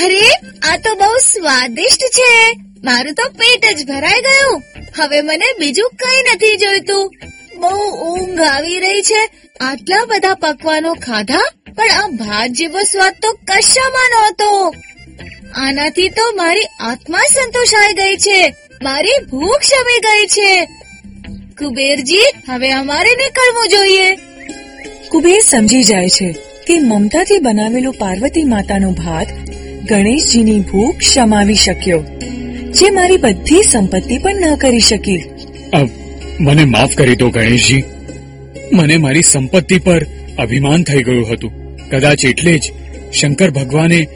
અરે, 0.04 0.22
આ 0.72 0.78
તો 0.78 0.96
બહુ 0.96 1.18
સ્વાદિષ્ટ 1.18 2.02
છે. 2.02 2.62
મારું 2.84 3.14
તો 3.14 3.30
પેટ 3.30 3.78
જ 3.78 3.88
ભરાઈ 3.88 4.22
ગયું. 4.22 4.62
હવે 4.98 5.22
મને 5.22 5.46
બીજું 5.60 5.90
કઈ 5.90 6.22
નથી 6.22 6.58
જોઈતું. 6.58 7.14
બહુ 7.62 8.10
ઊંઘ 8.10 8.40
આવી 8.40 8.80
રહી 8.80 9.02
છે. 9.02 9.30
આટલા 9.62 10.06
બધા 10.06 10.34
પકવાનો 10.34 10.94
ખાધા? 10.94 11.52
પણ 11.76 11.92
આ 12.04 12.08
ભાત 12.08 12.50
જેવો 12.50 12.84
સ્વાદ 12.84 13.14
તો 13.22 13.32
કશામાં 13.34 14.10
નહોતો. 14.10 14.76
આનાથી 15.56 16.10
તો 16.10 16.32
મારી 16.36 16.64
આત્મા 16.80 17.20
સંતોષાઈ 17.20 17.94
ગઈ 17.94 18.18
છે. 18.18 18.56
મારી 18.84 19.26
ભૂખ 19.32 19.62
શમી 19.62 20.00
ગઈ 20.00 20.28
છે. 20.28 20.66
કુબેરજી 21.60 22.22
હવે 22.50 22.72
અમારે 22.72 23.10
નીકળવું 23.16 23.68
જોઈએ. 23.68 24.16
કુબેર 25.10 25.40
સમજી 25.40 25.84
જાય 25.84 26.10
છે 26.10 26.36
કે 26.68 26.80
મમતાથી 26.80 27.40
બનાવેલું 27.40 27.94
પાર્વતી 27.94 28.44
માતાનું 28.44 28.94
ભાત 28.94 29.28
ગણેશજીની 29.90 30.60
ભૂખ 30.60 31.02
શમાવી 31.02 31.54
શક્યો 31.54 32.04
જે 32.72 32.90
મારી 32.90 33.18
બધી 33.18 33.64
સંપત્તિ 33.64 34.18
પણ 34.18 34.36
ન 34.36 34.56
કરી 34.56 34.80
શકી. 34.80 35.24
મને 36.42 36.66
માફ 36.66 36.96
કરી 36.96 37.16
દો 37.16 37.30
ગણેશજી. 37.30 37.84
મને 38.74 38.98
મારી 38.98 39.22
સંપત્તિ 39.22 39.78
પર 39.78 40.06
અભિમાન 40.38 40.84
થઈ 40.84 41.04
ગયું 41.04 41.32
હતું. 41.32 41.52
કદાચ 41.90 42.26
એટલે 42.26 42.58
જ 42.58 42.62
શંકર 43.14 43.52
ભગવાને 43.52 44.08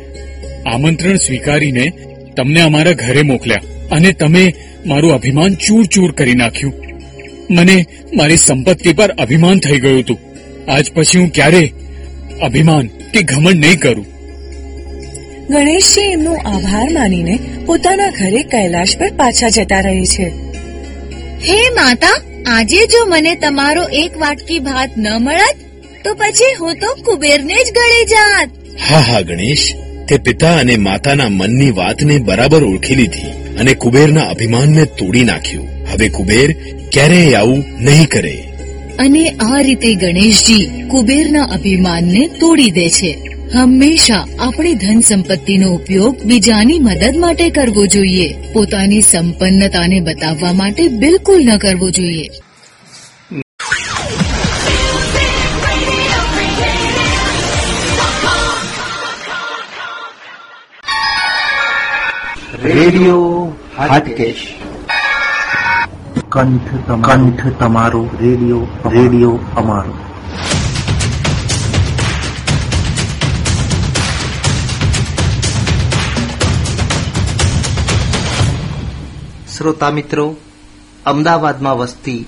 આમંત્રણ 0.66 1.16
સ્વીકારીને 1.16 1.92
તમને 2.38 2.62
અમારા 2.62 2.92
ઘરે 2.92 3.22
મોકલ્યા 3.22 3.62
અને 3.92 4.12
તમે 4.12 4.54
મારું 4.86 5.14
અભિમાન 5.14 5.54
ચૂર 5.54 5.86
ચૂર 5.86 6.12
કરી 6.12 6.34
નાખ્યું. 6.34 6.74
મને 7.50 7.86
મારી 8.14 8.38
સંપત્તિ 8.38 8.94
પર 8.94 9.10
અભિમાન 9.10 9.60
થઈ 9.60 9.80
ગયું 9.80 10.00
હતું. 10.00 10.20
આજ 10.72 10.92
પછી 10.94 11.20
હું 11.20 11.32
ક્યારે 11.32 11.74
અભિમાન 12.42 12.88
કે 12.88 13.22
ઘમંડ 13.22 13.56
નહીં 13.56 13.80
કરું. 13.80 14.06
ગણેશજી, 15.50 16.02
એમનો 16.02 16.34
આભાર 16.34 16.90
માનીને 16.90 17.40
પોતાના 17.66 18.10
ઘરે 18.10 18.44
કૈલાશ 18.44 18.98
પર 18.98 19.14
પાછા 19.14 19.50
જતા 19.50 19.80
રહે 19.80 20.06
છે. 20.06 20.45
હે 21.44 21.70
માતા 21.70 22.22
આજે 22.46 22.86
જો 22.86 23.06
મને 23.06 23.36
તમારો 23.36 23.84
એક 23.84 24.18
વાટકી 24.18 24.60
ભાત 24.60 24.92
ન 24.98 25.08
મળત 25.18 25.56
તો 26.04 26.14
પછી 26.14 26.56
હું 26.62 26.76
તો 26.76 26.96
કુબેરને 27.06 27.54
જ 27.54 27.68
ગળે 27.76 28.06
જાત. 28.06 28.50
હા 28.90 29.00
હા 29.00 29.22
ગણેશ. 29.22 29.74
તે 30.10 30.18
પિતા 30.18 30.58
અને 30.58 30.78
માતાના 30.78 31.30
મનની 31.30 31.72
વાતને 31.72 32.18
બરાબર 32.18 32.64
ઓળખી 32.64 32.96
લીધી 32.96 33.58
અને 33.60 33.74
કુબેરના 33.74 34.22
અભિમાનને 34.22 34.86
તોડી 34.86 35.24
નાખ્યું. 35.24 35.68
હવે 35.94 36.10
કુબેર 36.10 36.56
ક્યારેય 36.92 37.34
આવું 37.34 37.66
નહીં 37.80 38.08
કરે. 38.08 38.44
અને 39.00 39.30
આ 39.30 39.62
રીતે 39.62 39.96
ગણેશજી 39.96 40.88
કુબેરના 40.88 41.44
અભિમાનને 41.44 42.28
તોડી 42.28 42.72
દે 42.72 42.90
છે. 42.90 43.35
હંમેશા 43.56 44.28
આપણી 44.40 44.74
ધન 44.74 45.00
સંપત્તિનો 45.00 45.72
ઉપયોગ 45.72 46.24
બીજાની 46.24 46.80
મદદ 46.80 47.18
માટે 47.18 47.50
કરવો 47.50 47.86
જોઈએ. 47.86 48.54
પોતાની 48.54 49.02
સંપન્નતાને 49.02 50.00
બતાવવા 50.00 50.54
માટે 50.54 50.88
બિલકુલ 50.88 51.46
ન 51.46 51.58
કરવો 51.58 51.90
જોઈએ. 51.90 52.30
રેડિયો 62.64 63.54
હાટકેશ. 63.78 64.48
કંઠ 66.30 66.92
કંઠ 67.06 67.60
તમારો. 67.60 68.10
રેડિયો 68.22 68.68
રેડિયો 68.86 69.40
અમારો. 69.56 70.05
શ્રોતા 79.66 79.90
મિત્રો, 79.90 80.36
અમદાવાદમાં 81.06 81.78
વસતી 81.78 82.26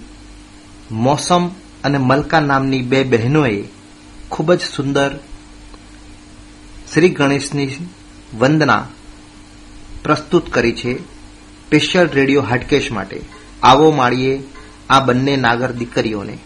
મોસમ 0.91 1.47
અને 1.83 1.97
મલકા 1.97 2.39
નામની 2.39 2.81
બે 2.81 3.03
બહેનોએ 3.03 3.63
ખૂબ 4.29 4.53
જ 4.53 4.61
સુંદર 4.61 5.19
શ્રી 6.93 7.09
ગણેશની 7.09 7.69
વંદના 8.39 8.87
પ્રસ્તુત 10.03 10.49
કરી 10.49 10.71
છે 10.71 10.99
સ્પેશિયલ 10.99 12.07
રેડિયો 12.07 12.41
હાટકેશ 12.41 12.91
માટે. 12.91 13.21
આવો 13.63 13.91
માળીએ 13.91 14.43
આ 14.89 14.99
બંને 14.99 15.35
નાગર 15.35 15.71
દીકરીઓને. 15.71 16.37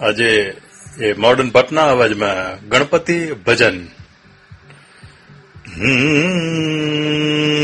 આજે 0.00 0.56
એ 1.00 1.12
મોડર્ન 1.12 1.50
ભટ્ટના 1.50 1.82
અવાજમાં 1.90 2.68
ગણપતિ 2.68 3.32
ભજન. 3.32 3.84
હમ. 5.76 7.57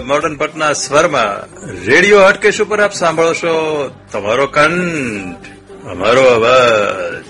મોર્ડન 0.06 0.36
પટના 0.36 0.74
સ્વરમાં 0.74 1.56
રેડિયો 1.86 2.28
હટકેશ 2.28 2.62
ઉપર 2.62 2.80
આપ 2.82 2.94
સાંભળો 2.94 3.34
છો 3.34 3.92
તમારો 4.12 4.48
કંઠ, 4.48 5.46
અમારો 5.86 6.22
અવાજ. 6.22 7.24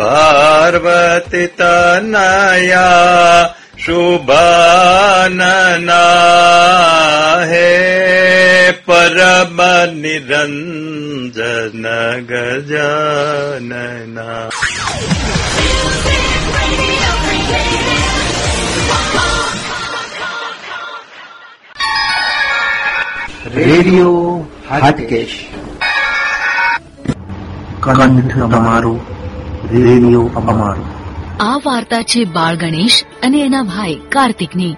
पार्वतितनया 0.00 0.82
શુભાનના 3.84 5.44
હે 7.44 8.72
પરમ 8.86 9.58
નિરંજન 9.96 11.86
ગજાનના 12.28 14.50
રેડિયો 23.56 24.46
હાટકેશ 24.68 25.36
કંઠ 27.82 28.48
તમારો 28.48 29.00
રેડિયો 29.72 30.30
અમારો 30.36 30.91
આ 31.42 31.56
વાર્તા 31.56 32.02
છે 32.02 32.24
બાળ 32.24 32.56
ગણેશ 32.56 33.04
અને 33.22 33.40
એના 33.40 33.62
ભાઈ 33.62 33.94
કાર્તિકની. 33.94 34.76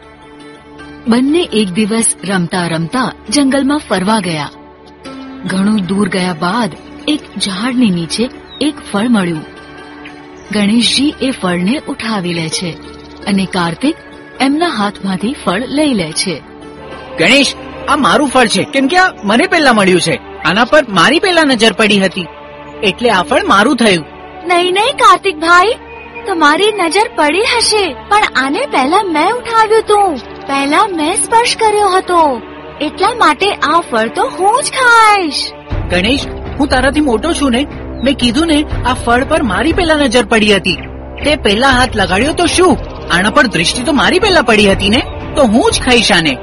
બંને 1.08 1.48
એક 1.52 1.68
દિવસ 1.68 2.14
રમતા 2.24 2.66
રમતા 2.66 3.12
જંગલમાં 3.28 3.78
ફરવા 3.78 4.20
ગયા. 4.20 4.50
ઘણું 5.46 5.86
દૂર 5.86 6.08
ગયા 6.08 6.32
બાદ 6.32 6.70
એક 7.08 7.20
ઝાડની 7.38 7.90
નીચે 7.90 8.30
એક 8.60 8.74
ફળ 8.92 9.08
મળ્યું. 9.08 9.44
ગણેશજી 10.52 11.14
એ 11.20 11.30
ફળને 11.30 11.82
ઉઠાવી 11.88 12.32
લે 12.32 12.48
છે 12.48 12.70
અને 13.26 13.46
કાર્તિક 13.46 13.96
એમના 14.40 14.68
હાથમાંથી 14.68 15.36
ફળ 15.44 15.62
લઈ 15.66 15.94
લે 15.94 16.12
છે. 16.12 16.42
ગણેશ 17.18 17.54
આ 17.88 17.96
મારું 17.96 18.28
ફળ 18.28 18.46
છે. 18.46 18.64
કેમ 18.64 18.86
કે 18.86 18.96
આ 18.96 19.10
મને 19.24 19.46
પહેલા 19.46 19.72
મળ્યું 19.72 20.00
છે. 20.00 20.16
આના 20.42 20.64
પર 20.64 20.84
મારી 20.88 21.18
પહેલા 21.18 21.44
નજર 21.44 21.72
પડી 21.72 22.00
હતી. 22.00 22.26
એટલે 22.82 23.10
આ 23.10 23.22
ફળ 23.22 23.44
મારું 23.44 23.76
થયું. 23.76 24.06
નહીં 24.46 24.72
નહીં 24.72 24.96
કાર્તિક 24.96 25.36
ભાઈ 25.36 25.66
તમારી 26.26 26.72
નજર 26.72 27.10
પડી 27.16 27.40
હશે. 27.40 27.94
પણ 27.94 28.22
આને 28.36 28.66
પહેલા 28.66 29.02
મેં 29.02 29.32
ઉઠાવ્યું 29.32 29.82
તું. 29.82 30.16
પહેલા 30.46 30.86
મેં 30.86 31.16
સ્પર્શ 31.16 31.56
કર્યો 31.56 31.88
હતો. 31.88 32.40
એટલા 32.80 33.14
માટે 33.14 33.50
આ 33.50 33.80
ફળ 33.80 34.08
તો 34.08 34.22
હું 34.22 34.62
જ 34.62 34.70
ખાઈશ. 34.70 35.52
ગણેશ 35.90 36.26
હું 36.58 36.68
તારાથી 36.68 37.00
મોટો 37.00 37.32
છું 37.32 37.50
ને? 37.50 37.66
મેં 38.02 38.14
કીધું 38.14 38.46
ને 38.46 38.64
આ 38.86 38.94
ફળ 38.94 39.24
પર 39.24 39.42
મારી 39.42 39.72
પહેલા 39.72 39.94
નજર 39.94 40.24
પડી 40.24 40.54
હતી. 40.56 40.76
તે 41.24 41.36
પહેલા 41.36 41.68
હાથ 41.68 41.96
લગાડ્યો 41.96 42.32
તો 42.32 42.46
શું? 42.46 42.78
આના 43.12 43.30
પર 43.30 43.46
દૃષ્ટિ 43.46 43.82
તો 43.82 43.92
મારી 43.92 44.18
પહેલા 44.18 44.42
પડી 44.42 44.72
હતી 44.72 44.88
ને? 44.88 45.02
તો 45.36 45.42
હું 45.42 45.72
જ 45.72 45.80
ખાઈશ 45.80 46.12
આને. 46.12 46.36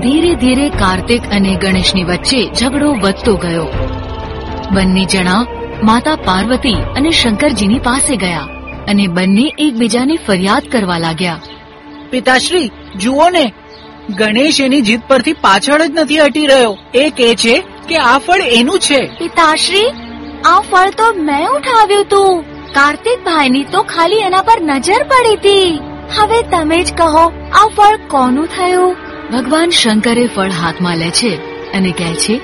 ધીરે 0.00 0.34
ધીરે 0.34 0.68
કાર્તિક 0.68 1.22
અને 1.30 1.54
ગણેશની 1.54 2.04
વચ્ચે 2.04 2.50
ઝઘડો 2.54 2.92
વધતો 2.92 3.36
ગયો. 3.36 3.68
બંને 4.72 5.04
જણા 5.04 5.46
માતા 5.82 6.16
પાર્વતી 6.16 6.74
અને 6.96 7.10
શંકરજીની 7.10 7.78
પાસે 7.78 8.16
ગયા. 8.16 8.48
અને 8.88 9.06
બંને 9.06 9.54
એકબીજાને 9.58 10.18
ફરિયાદ 10.26 10.62
કરવા 10.72 10.98
લાગ્યા. 10.98 11.40
પિતાશ્રી 12.10 12.70
જુઓ 12.96 13.30
ને. 13.30 13.52
ગણેશ 14.10 14.60
એની 14.60 14.80
જીદ 14.80 15.00
પરથી 15.08 15.32
પાછળ 15.32 15.82
જ 15.82 15.90
નથી 15.90 16.18
હટી 16.18 16.46
રહ્યો. 16.46 16.78
એ 16.94 17.10
કહે 17.10 17.34
છે 17.34 17.62
કે 17.88 17.96
આ 17.96 18.18
ફળ 18.18 18.40
એનું 18.40 18.78
છે. 18.78 19.06
પિતાશ્રી 19.18 19.86
આ 20.44 20.60
ફળ 20.60 20.90
તો 20.90 21.14
મેં 21.14 21.48
ઉઠાવ્યું 21.48 22.04
તું. 22.04 22.44
કાર્તિક 22.74 23.24
ભાઈની 23.24 23.64
તો 23.64 23.82
ખાલી 23.82 24.16
એના 24.16 24.42
પર 24.42 24.60
નજર 24.60 25.02
પડી 25.02 25.36
હતી. 25.36 25.80
હવે 26.18 26.42
તમે 26.42 26.84
જ 26.84 26.92
કહો 26.96 27.32
આ 27.52 27.68
ફળ 27.68 27.96
કોનું 27.96 28.46
થયું? 28.46 28.96
ભગવાન 29.32 29.70
શંકરે 29.70 30.26
ફળ 30.26 30.50
હાથમાં 30.50 30.96
લે 30.96 31.10
છે 31.10 31.36
અને 31.72 31.90
કહે 31.90 32.14
છે 32.14 32.40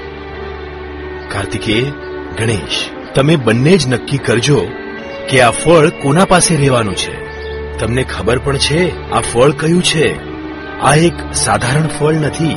કાર્તિકે 1.29 1.83
ગણેશ 2.39 2.89
તમે 3.15 3.37
બંને 3.37 3.77
જ 3.77 3.89
નક્કી 3.89 4.19
કરજો 4.19 4.67
કે 5.29 5.41
આ 5.41 5.51
ફળ 5.51 5.89
કોના 5.89 6.25
પાસે 6.25 6.57
રહેવાનું 6.57 6.97
છે? 6.97 7.15
તમને 7.79 8.05
ખબર 8.05 8.39
પણ 8.39 8.57
છે 8.57 9.11
આ 9.11 9.21
ફળ 9.21 9.51
કયું 9.51 9.83
છે? 9.83 10.33
આ 10.81 10.95
એક 10.95 11.13
સાધારણ 11.35 11.89
ફળ 11.89 12.13
નથી 12.13 12.57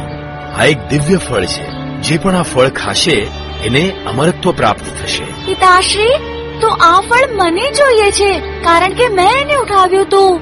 આ 0.60 0.66
એક 0.66 0.88
દિવ્ય 0.88 1.18
ફળ 1.18 1.46
છે. 1.46 1.70
જે 2.02 2.18
પણ 2.18 2.36
આ 2.36 2.42
ફળ 2.42 2.70
ખાશે 2.70 3.28
એને 3.66 3.92
અમરત્વ 4.06 4.52
પ્રાપ્ત 4.52 5.04
થશે. 5.04 5.24
પિતાશ્રી 5.24 6.14
તો 6.60 6.68
આ 6.68 7.02
ફળ 7.02 7.32
મને 7.32 7.72
જોઈએ 7.72 8.12
છે 8.12 8.40
કારણ 8.40 8.94
કે 8.94 9.08
મેં 9.08 9.42
એને 9.42 9.56
ઉઠાવ્યું 9.56 10.10
તું. 10.10 10.42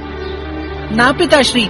ના 0.96 1.12
પિતાશ્રી 1.12 1.70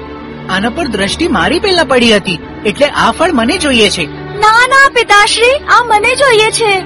આના 0.49 0.69
પર 0.69 0.87
દ્રષ્ટિ 0.87 1.27
મારી 1.27 1.59
પહેલા 1.59 1.83
પડી 1.83 2.15
હતી 2.15 2.39
એટલે 2.65 2.87
આ 2.87 3.11
ફળ 3.11 3.31
મને 3.31 3.57
જોઈએ 3.57 3.89
છે. 3.89 4.05
ના 4.39 4.67
ના 4.67 4.89
પિતાશ્રી 4.89 5.65
આ 5.65 5.83
મને 5.83 6.15
જોઈએ 6.15 6.51
છે. 6.51 6.79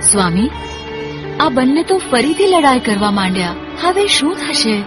સ્વામી 0.00 0.50
આ 1.40 1.48
બંને 1.48 1.82
તો 1.82 1.98
ફરીથી 1.98 2.46
લડાઈ 2.46 2.80
કરવા 2.80 3.10
માંડ્યા. 3.10 3.54
હવે 3.82 4.08
શું 4.08 4.36
થશે? 4.36 4.82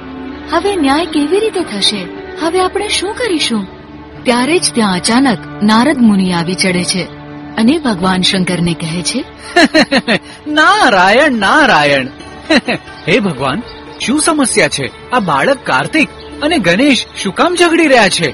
હવે 0.51 0.75
ન્યાય 0.75 1.05
કેવી 1.05 1.39
રીતે 1.39 1.63
થશે? 1.63 2.07
હવે 2.41 2.59
આપણે 2.59 2.87
શું 2.87 3.13
કરીશું? 3.13 3.67
ત્યારે 4.23 4.59
જ 4.59 4.73
ત્યાં 4.73 4.95
અચાનક 4.95 5.63
નારદ 5.63 5.97
મુનિ 5.97 6.33
આવી 6.33 6.53
ચડે 6.53 6.83
છે 6.83 7.03
અને 7.55 7.77
ભગવાન 7.77 8.21
શંકરને 8.21 8.73
કહે 8.73 9.01
છે 9.01 9.23
નારાયણ 10.47 11.31
નારાયણ. 11.31 12.07
હે 13.07 13.19
ભગવાન 13.19 13.61
શું 13.99 14.21
સમસ્યા 14.21 14.67
છે? 14.67 15.11
આ 15.11 15.19
બાળક 15.19 15.57
કાર્તિક 15.63 16.09
અને 16.41 16.57
ગણેશ 16.57 17.05
શું 17.23 17.35
કામ 17.35 17.55
ઝઘડી 17.55 17.87
રહ્યા 17.87 18.09
છે? 18.09 18.33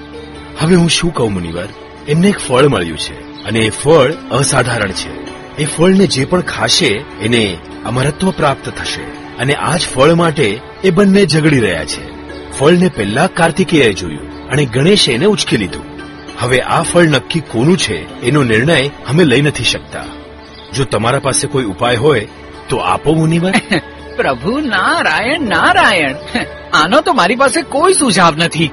હવે 0.60 0.76
હું 0.76 0.89
શું 0.89 1.13
કહું 1.13 1.34
મુનિવર? 1.34 1.67
એમને 2.08 2.28
એક 2.28 2.38
ફળ 2.38 2.67
મળ્યું 2.67 2.97
છે 2.97 3.43
અને 3.43 3.60
એ 3.60 3.69
ફળ 3.69 4.12
અસાધારણ 4.12 4.91
છે. 4.91 5.30
એ 5.57 5.65
ફળને 5.65 6.07
જે 6.07 6.25
પણ 6.25 6.41
ખાશે, 6.41 6.87
એને 7.21 7.57
અમરત્વ 7.85 8.31
પ્રાપ્ત 8.31 8.69
થશે. 8.69 9.01
અને 9.37 9.55
આ 9.55 9.77
જ 9.77 9.79
ફળ 9.79 10.13
માટે 10.13 10.59
એ 10.83 10.89
બંને 10.89 11.25
ઝઘડી 11.25 11.59
રહ્યા 11.59 11.85
છે. 11.85 12.21
ફળને 12.51 12.89
પહેલા 12.89 13.27
કાર્તિકેયે 13.27 13.93
જોયું 13.93 14.49
અને 14.49 14.65
ગણેશે 14.65 15.13
એને 15.13 15.25
ઉચકી 15.25 15.57
લીધું. 15.57 15.83
હવે 16.39 16.59
આ 16.59 16.81
ફળ 16.81 17.03
નક્કી 17.03 17.39
કોનું 17.39 17.77
છે, 17.77 18.21
એનો 18.21 18.43
નિર્ણય 18.43 18.87
અમે 18.87 19.23
લઈ 19.23 19.41
નથી 19.41 19.63
શકતા. 19.63 20.03
જો 20.75 20.83
તમારા 20.83 21.19
પાસે 21.19 21.47
કોઈ 21.47 21.63
ઉપાય 21.63 21.95
હોય, 21.95 22.27
તો 22.69 22.77
આપો, 22.77 23.13
મુનિવર. 23.13 23.51
પ્રભુ 24.15 24.59
નારાયણ 24.59 25.41
નારાયણ. 25.41 26.15
આનો 26.73 27.01
તો 27.01 27.13
મારી 27.13 27.35
પાસે 27.35 27.61
કોઈ 27.61 27.93
સુઝાવ 27.93 28.35
નથી. 28.35 28.71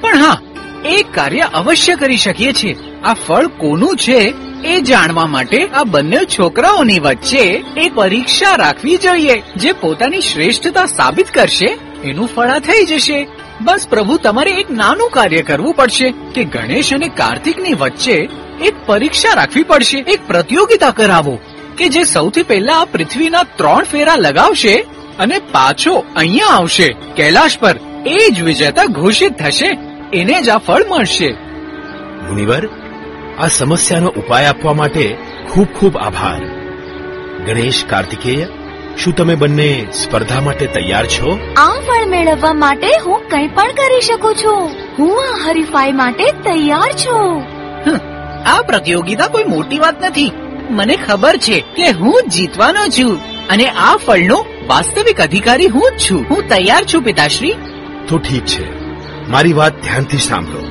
પણ 0.00 0.18
હા, 0.18 0.38
એક 0.84 1.14
કાર્ય 1.14 1.40
અવશ્ય 1.40 1.94
કરી 1.94 2.16
શકીએ 2.16 2.52
છીએ. 2.52 2.76
આ 3.04 3.14
ફળ 3.14 3.46
કોનું 3.46 3.96
છે 3.96 4.18
એ 4.64 4.80
જાણવા 4.80 5.26
માટે 5.26 5.66
આ 5.66 5.84
બંને 5.84 6.18
છોકરાઓની 6.38 6.98
વચ્ચે 6.98 7.44
એક 7.76 7.94
પરીક્ષા 7.94 8.54
રાખવી 8.54 8.96
જોઈએ 8.96 9.42
જે 9.56 9.72
પોતાની 9.72 10.20
શ્રેષ્ઠતા 10.20 10.86
સાબિત 10.86 11.30
કરશે, 11.30 11.78
એનું 12.04 12.28
ફળ 12.36 12.48
આ 12.48 12.58
થઈ 12.58 12.84
જશે. 12.86 13.26
બસ 13.60 13.86
પ્રભુ, 13.90 14.16
તમારે 14.16 14.50
એક 14.50 14.70
નાનું 14.70 15.10
કાર્ય 15.10 15.42
કરવું 15.42 15.74
પડશે 15.74 16.10
કે 16.34 16.44
ગણેશ 16.44 16.94
અને 16.94 17.08
કાર્તિકની 17.08 17.72
વચ્ચે 17.72 18.28
એક 18.62 18.74
પરીક્ષા 18.86 19.34
રાખવી 19.34 19.62
પડશે, 19.62 19.98
એક 19.98 20.20
પ્રતિયોગિતા 20.26 20.90
કરાવો 20.90 21.38
કે 21.76 21.88
જે 21.88 22.02
સૌથી 22.04 22.42
પહેલા 22.42 22.80
આ 22.80 22.84
પૃથ્વીના 22.84 23.42
ત્રણ 23.42 23.84
ફેરા 23.84 24.16
લગાવશે 24.16 24.74
અને 25.18 25.38
પાછો 25.38 26.04
અહીંયા 26.16 26.46
આવશે. 26.46 26.88
કૈલાશ 27.16 27.58
પર 27.58 27.76
એ 28.06 28.30
જ 28.30 28.42
વિજેતા 28.42 28.84
ઘોષિત 28.84 29.32
થશે, 29.42 29.70
એને 30.12 30.42
જ 30.42 30.48
આ 30.48 30.58
ફળ 30.58 30.84
મળશે. 30.90 31.30
મુનિવર 32.28 32.68
આ 33.40 33.46
સમસ્યાનો 33.46 34.08
ઉપાય 34.08 34.46
આપવા 34.46 34.72
માટે 34.72 35.16
ખૂબ 35.52 35.66
ખૂબ 35.66 35.96
આભાર. 35.96 36.44
ગણેશ 37.46 37.84
કાર્તિકેય 37.84 38.46
શું 38.98 39.14
તમે 39.14 39.34
બંને 39.34 39.86
સ્પર્ધા 39.92 40.40
માટે 40.40 40.66
તૈયાર 40.66 41.06
છો? 41.06 41.38
આ 41.56 41.80
ફળ 41.80 42.06
મેળવવા 42.06 42.52
માટે 42.52 42.86
હું 42.86 43.28
કંઈ 43.28 43.48
પણ 43.48 43.66
કરી 43.66 44.00
શકું 44.00 44.34
છું. 44.34 44.70
હું 44.98 45.22
આ 45.22 45.48
હરીફાઈ 45.48 45.92
માટે 45.92 46.24
તૈયાર 46.24 46.92
છું. 46.92 47.42
આ 48.48 48.62
પ્રતિયોગિતા 48.62 49.26
કોઈ 49.26 49.44
મોટી 49.44 49.78
વાત 49.78 50.04
નથી. 50.04 50.32
મને 50.70 50.96
ખબર 50.96 51.36
છે 51.36 51.60
કે 51.60 51.90
હું 51.90 52.22
જીતવાનો 52.28 52.86
છું 52.86 53.46
અને 53.48 53.68
આ 53.68 53.96
ફળનો 53.96 54.44
વાસ્તવિક 54.66 55.20
અધિકારી 55.20 55.66
હું 55.66 55.90
જ 55.96 56.00
છું. 56.10 56.24
હું 56.30 56.48
તૈયાર 56.48 56.84
છું 56.94 57.02
પિતાશ્રી. 57.02 57.54
તો 58.08 58.18
ઠીક 58.18 58.44
છે. 58.44 58.64
મારી 59.28 59.52
વાત 59.52 59.82
ધ્યાનથી 59.82 60.16
સાંભળો. 60.16 60.62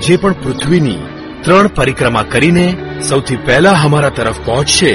જે 0.00 0.16
પણ 0.16 0.32
પૃથ્વીની 0.32 0.96
ત્રણ 1.44 1.66
પરિક્રમા 1.66 2.22
કરીને 2.22 2.66
સૌથી 3.08 3.36
પહેલા 3.46 3.78
અમારા 3.84 4.08
તરફ 4.08 4.38
પહોંચશે, 4.44 4.92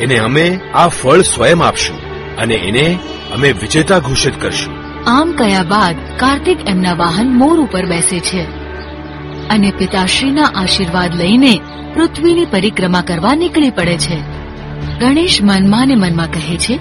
એને 0.00 0.16
અમે 0.18 0.46
આ 0.74 0.88
ફળ 0.88 1.20
સ્વયં 1.22 1.62
આપશું 1.62 1.98
અને 2.36 2.54
એને 2.54 2.86
અમે 3.34 3.52
વિજેતા 3.52 3.98
ઘોષિત 3.98 4.40
કરશું. 4.42 4.72
આમ 5.06 5.28
કયા 5.32 5.62
બાદ 5.64 5.96
કાર્તિક 6.16 6.58
એમના 6.68 6.94
વાહન 6.94 7.30
મોર 7.36 7.56
ઉપર 7.60 7.84
બેસે 7.86 8.18
છે 8.20 8.42
અને 9.50 9.70
પિતાશ્રીના 9.78 10.50
આશીર્વાદ 10.54 11.14
લઈને 11.14 11.54
પૃથ્વીની 11.94 12.46
પરિક્રમા 12.46 13.00
કરવા 13.00 13.34
નીકળી 13.34 13.70
પડે 13.70 13.96
છે. 13.98 14.18
ગણેશ 14.98 15.38
મનમાં 15.42 15.88
ને 15.88 15.94
મનમાં 15.94 16.30
કહે 16.30 16.56
છે, 16.56 16.74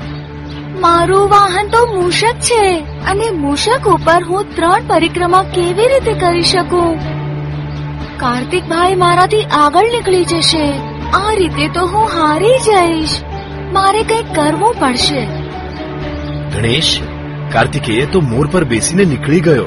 મારું 0.81 1.29
વાહન 1.29 1.65
તો 1.67 1.81
મૂષક 1.95 2.45
છે 2.49 2.63
અને 3.05 3.27
મૂષક 3.37 3.87
ઉપર 3.87 4.21
હું 4.23 4.55
ત્રણ 4.55 4.87
પરિક્રમા 4.87 5.43
કેવી 5.55 5.87
રીતે 5.87 6.13
કરી 6.13 6.47
શકું? 6.51 7.20
કાર્તિક 8.21 8.63
ભાઈ 8.63 8.95
મારાથી 8.95 9.43
આગળ 9.43 9.83
નીકળી 9.83 10.25
જશે. 10.25 10.71
આ 11.13 11.33
રીતે 11.33 11.67
તો 11.67 11.85
હું 11.85 12.07
હારી 12.07 12.59
જઈશ. 12.59 13.21
મારે 13.73 14.03
કંઈક 14.03 14.35
કરવું 14.35 14.75
પડશે. 14.79 15.25
ગણેશ 16.55 16.99
કાર્તિકેય 17.51 18.05
તો 18.05 18.21
મોર 18.21 18.47
પર 18.47 18.63
બેસીને 18.63 19.05
નીકળી 19.05 19.39
ગયો. 19.39 19.65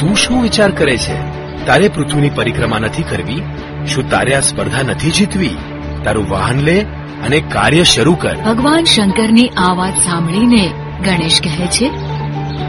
તું 0.00 0.16
શું 0.16 0.42
વિચાર 0.42 0.70
કરે 0.70 0.96
છે? 0.96 1.18
તારે 1.66 1.88
પૃથ્વીની 1.88 2.30
પરિક્રમા 2.30 2.78
નથી 2.78 3.02
કરવી? 3.02 3.42
શું 3.86 4.10
તારે 4.10 4.34
આ 4.34 4.40
સ્પર્ધા 4.40 4.82
નથી 4.82 5.10
જીતવી? 5.10 5.56
તારું 6.04 6.30
વાહન 6.30 6.58
લે 6.60 6.80
અને 7.26 7.40
કાર્ય 7.40 7.84
શરૂ 7.84 8.14
કર. 8.14 8.36
ભગવાન 8.36 8.84
શંકરની 8.84 9.48
આ 9.48 9.72
વાત 9.72 9.94
સાંભળીને 9.94 10.72
ગણેશ 11.04 11.40
કહે 11.44 11.66
છે 11.66 11.90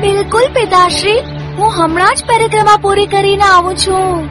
બિલકુલ 0.02 0.43
પિતાશ્રી 0.54 1.19
હું 1.58 1.84
હમણાં 1.84 2.15
જ 2.15 2.24
પરિક્રમા 2.26 2.78
પૂરી 2.78 3.06
કરીને 3.06 3.43
આવું 3.43 3.76
છું. 3.76 4.30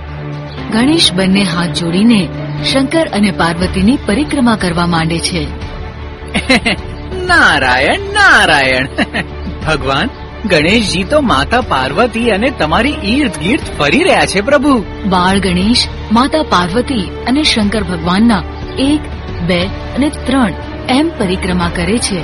ગણેશ 0.73 1.13
બંને 1.13 1.43
હાથ 1.43 1.69
જોડીને 1.69 2.29
શંકર 2.73 3.09
અને 3.09 3.31
પાર્વતીની 3.31 3.99
પરિક્રમા 4.07 4.57
કરવા 4.57 4.87
માંડે 4.87 5.19
છે. 5.19 5.45
નારાયણ 7.27 8.01
નારાયણ. 8.01 8.87
ભગવાન 9.67 10.09
ગણેશજી 10.49 11.05
તો 11.05 11.21
માતા 11.21 11.61
પાર્વતી 11.61 12.31
અને 12.31 12.51
તમારી 12.51 12.95
ઈર્દ 13.05 13.33
ગીર્દ 13.43 13.79
ફરી 13.79 14.03
રહ્યા 14.03 14.27
છે 14.27 14.41
પ્રભુ. 14.41 14.85
બાળ 15.07 15.39
ગણેશ 15.39 15.87
માતા 16.13 16.43
પાર્વતી 16.43 17.11
અને 17.27 17.43
શંકર 17.43 17.83
ભગવાનના 17.83 18.43
એક 18.79 19.01
બે 19.47 19.65
અને 19.67 20.09
ત્રણ 20.09 20.53
એમ 20.89 21.11
પરિક્રમા 21.19 21.71
કરે 21.77 21.99
છે 21.99 22.21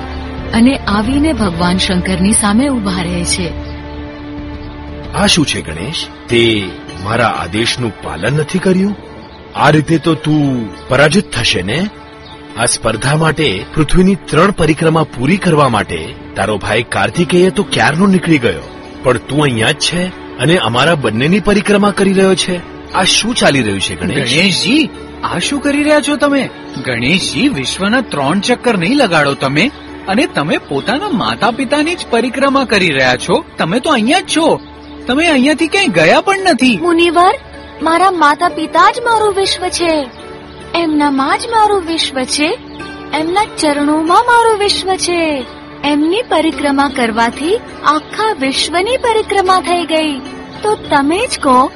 અને 0.52 0.76
આવીને 0.76 1.32
ભગવાન 1.32 1.78
શંકરની 1.78 2.32
સામે 2.32 2.68
ઊભા 2.68 3.02
રહે 3.02 3.24
છે. 3.24 3.74
આ 5.14 5.26
શું 5.26 5.46
છે 5.46 5.62
ગણેશ? 5.62 6.06
તે 6.28 6.70
મારા 7.04 7.26
આદેશનું 7.26 8.02
પાલન 8.02 8.34
નથી 8.34 8.58
કર્યું? 8.58 8.96
આ 9.54 9.70
રીતે 9.70 9.98
તો 9.98 10.14
તું 10.14 10.68
પરાજિત 10.88 11.32
થશે 11.32 11.62
ને? 11.62 11.86
આ 12.58 12.64
સ્પર્ધા 12.64 13.16
માટે, 13.16 13.64
પૃથ્વીની 13.74 14.14
ત્રણ 14.14 14.50
પરિક્રમા 14.50 15.02
પૂરી 15.02 15.36
કરવા 15.36 15.68
માટે 15.68 16.14
તારો 16.36 16.58
ભાઈ 16.58 16.82
કાર્તિકેય 16.82 17.50
તો 17.50 17.62
ક્યારનો 17.62 18.06
નીકળી 18.06 18.38
ગયો? 18.38 18.62
પણ 19.02 19.18
તું 19.18 19.42
અહીંયા 19.42 19.70
જ 19.70 19.78
છે 19.78 20.02
અને 20.38 20.58
અમારા 20.58 20.94
બંનેની 20.94 21.40
પરિક્રમા 21.40 21.90
કરી 21.90 22.12
રહ્યો 22.12 22.34
છે. 22.34 22.60
આ 22.92 23.04
શું 23.04 23.34
ચાલી 23.34 23.62
રહ્યું 23.62 23.80
છે 23.80 23.94
ગણેશજી, 23.94 24.90
આ 25.24 25.38
શું 25.38 25.60
કરી 25.60 25.82
રહ્યા 25.82 26.00
છો 26.00 26.16
તમે? 26.16 26.50
ગણેશજી, 26.84 27.48
વિશ્વના 27.48 28.00
ત્રણ 28.00 28.40
ચક્કર 28.40 28.78
નહીં 28.78 28.96
લગાડો 28.96 29.34
તમે. 29.34 29.70
અને 30.08 30.26
તમે 30.26 30.58
પોતાના 30.58 31.08
માતા 31.08 31.50
પિતાની 31.50 31.94
જ 31.94 31.98
પરિક્રમા 32.10 32.64
કરી 32.64 32.90
રહ્યા 32.90 33.16
છો. 33.16 33.44
તમે 33.58 33.80
તો 33.80 33.90
અહીંયા 33.90 34.20
જ 34.20 34.24
છો. 34.36 34.60
તમે 35.06 35.26
અહીંયાથી 35.26 35.68
ક્યાંય 35.68 35.88
ગયા 35.88 36.20
પણ 36.20 36.38
નથી? 36.38 36.78
મુનિવર, 36.82 37.34
મારા 37.82 38.10
માતા 38.10 38.48
પિતા 38.48 38.90
જ 38.90 38.94
મારું 39.04 39.34
વિશ્વ 39.34 39.68
છે. 39.68 40.10
એમનામાં 40.74 41.38
જ 41.38 41.42
મારું 41.50 41.82
વિશ્વ 41.82 42.22
છે. 42.22 42.58
એમના 43.14 43.44
ચરણોમાં 43.58 44.26
મારું 44.26 44.58
વિશ્વ 44.58 44.94
છે. 44.94 45.46
એમની 45.84 46.22
પરિક્રમા 46.22 46.88
કરવાથી 46.88 47.56
આખા 47.84 48.32
વિશ્વની 48.32 48.96
પરિક્રમા 48.96 49.60
થઈ 49.60 49.84
ગઈ. 49.84 50.18
તો 50.62 50.74
તમે 50.74 51.26
જ 51.26 51.38
કહો 51.40 51.66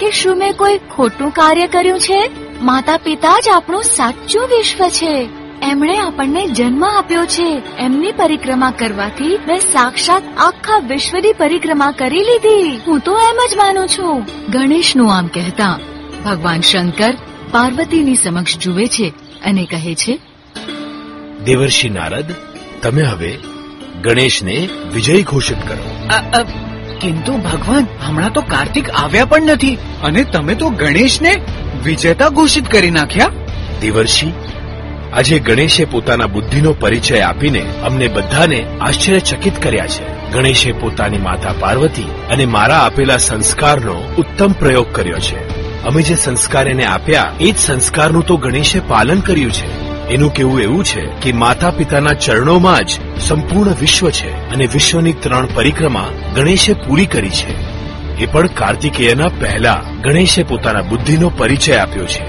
કે 0.00 0.10
શું 0.10 0.36
મેં 0.36 0.56
કોઈ 0.56 0.78
ખોટું 0.78 1.30
કાર્ય 1.30 1.66
કર્યું 1.66 2.00
છે? 2.00 2.30
માતા 2.62 2.96
પિતા 2.96 3.40
જ 3.40 3.48
આપણું 3.48 3.82
સાચું 3.82 4.42
વિશ્વ 4.42 4.88
છે. 4.88 5.41
એમણે 5.62 5.98
આપણને 5.98 6.46
જન્મ 6.48 6.84
આપ્યો 6.84 7.24
છે. 7.26 7.62
એમની 7.78 8.12
પરિક્રમા 8.12 8.70
કરવાથી 8.70 9.38
મેં 9.46 9.60
સાક્ષાત 9.60 10.22
આખા 10.38 10.78
વિશ્વની 10.78 11.32
પરિક્રમા 11.32 11.90
કરી 11.90 12.20
લીધી. 12.20 12.80
હું 12.86 13.00
તો 13.00 13.18
એમ 13.18 13.40
જ 13.52 13.56
માનું 13.56 13.88
છું. 13.88 14.26
ગણેશનું 14.50 15.14
આમ 15.14 15.26
કહેતા 15.26 15.78
ભગવાન 16.24 16.60
શંકર 16.60 17.14
પાર્વતીની 17.50 18.14
સમક્ષ 18.14 18.58
જુએ 18.58 18.86
છે 18.86 19.08
અને 19.44 19.64
કહે 19.70 19.94
છે 19.94 20.18
દેવર્ષિ 21.44 21.88
નારદ 21.88 22.24
તમે 22.82 23.02
હવે 23.02 23.38
ગણેશને 24.02 24.68
વિજય 24.94 25.22
ઘોષિત 25.22 25.68
કરો. 25.68 25.88
કિંતુ 27.00 27.32
ભગવાન 27.32 27.86
હમણાં 28.06 28.32
તો 28.32 28.40
કાર્તિક 28.40 28.90
આવ્યા 28.90 29.24
પણ 29.24 29.42
નથી. 29.42 29.78
અને 30.04 30.24
તમે 30.24 30.54
તો 30.54 30.68
ગણેશને 30.68 31.32
વિજેતા 31.84 32.28
ઘોષિત 32.28 32.68
કરી 32.68 32.90
નાખ્યા? 32.90 33.30
દેવર્ષિ 33.80 34.32
આજે 35.12 35.38
ગણેશે 35.38 35.84
પોતાના 35.84 36.26
બુદ્ધિનો 36.26 36.72
પરિચય 36.72 37.20
આપીને 37.20 37.62
અમને 37.84 38.08
બધાને 38.08 38.66
આશ્ચર્યચકિત 38.80 39.62
કર્યા 39.62 39.86
છે. 39.86 40.30
ગણેશે 40.30 40.72
પોતાની 40.72 41.18
માતા 41.18 41.54
પાર્વતી 41.60 42.02
અને 42.02 42.46
મારા 42.46 42.78
આપેલા 42.78 43.16
સંસ્કારનો 43.16 44.14
ઉત્તમ 44.18 44.52
પ્રયોગ 44.52 44.92
કર્યો 44.92 45.18
છે. 45.18 45.62
અમે 45.84 46.02
જે 46.02 46.14
સંસ્કાર 46.14 46.68
એને 46.68 46.84
આપ્યા, 46.84 47.32
એ 47.40 47.50
જ 47.50 47.56
સંસ્કારનું 47.58 48.26
તો 48.26 48.36
ગણેશે 48.36 48.80
પાલન 48.80 49.20
કર્યું 49.20 49.52
છે. 49.52 49.92
એનું 50.08 50.32
કેવું 50.32 50.60
એવું 50.60 50.84
છે 50.84 51.00
કે 51.00 51.32
માતા 51.32 51.70
પિતાના 51.70 52.12
ચરણોમાં 52.12 52.84
જ 52.84 52.90
સંપૂર્ણ 53.20 53.70
વિશ્વ 53.80 54.10
છે 54.10 54.50
અને 54.50 54.66
વિશ્વની 54.66 55.12
ત્રણ 55.12 55.48
પરિક્રમા 55.54 56.08
ગણેશે 56.34 56.72
પૂરી 56.72 57.06
કરી 57.06 57.30
છે. 57.30 57.82
એ 58.18 58.26
પણ 58.26 58.46
કાર્તિકેયના 58.46 59.28
પહેલા 59.28 59.82
ગણેશે 60.02 60.42
પોતાના 60.42 60.82
બુદ્ધિનો 60.82 61.28
પરિચય 61.28 61.76
આપ્યો 61.76 62.06
છે. 62.06 62.24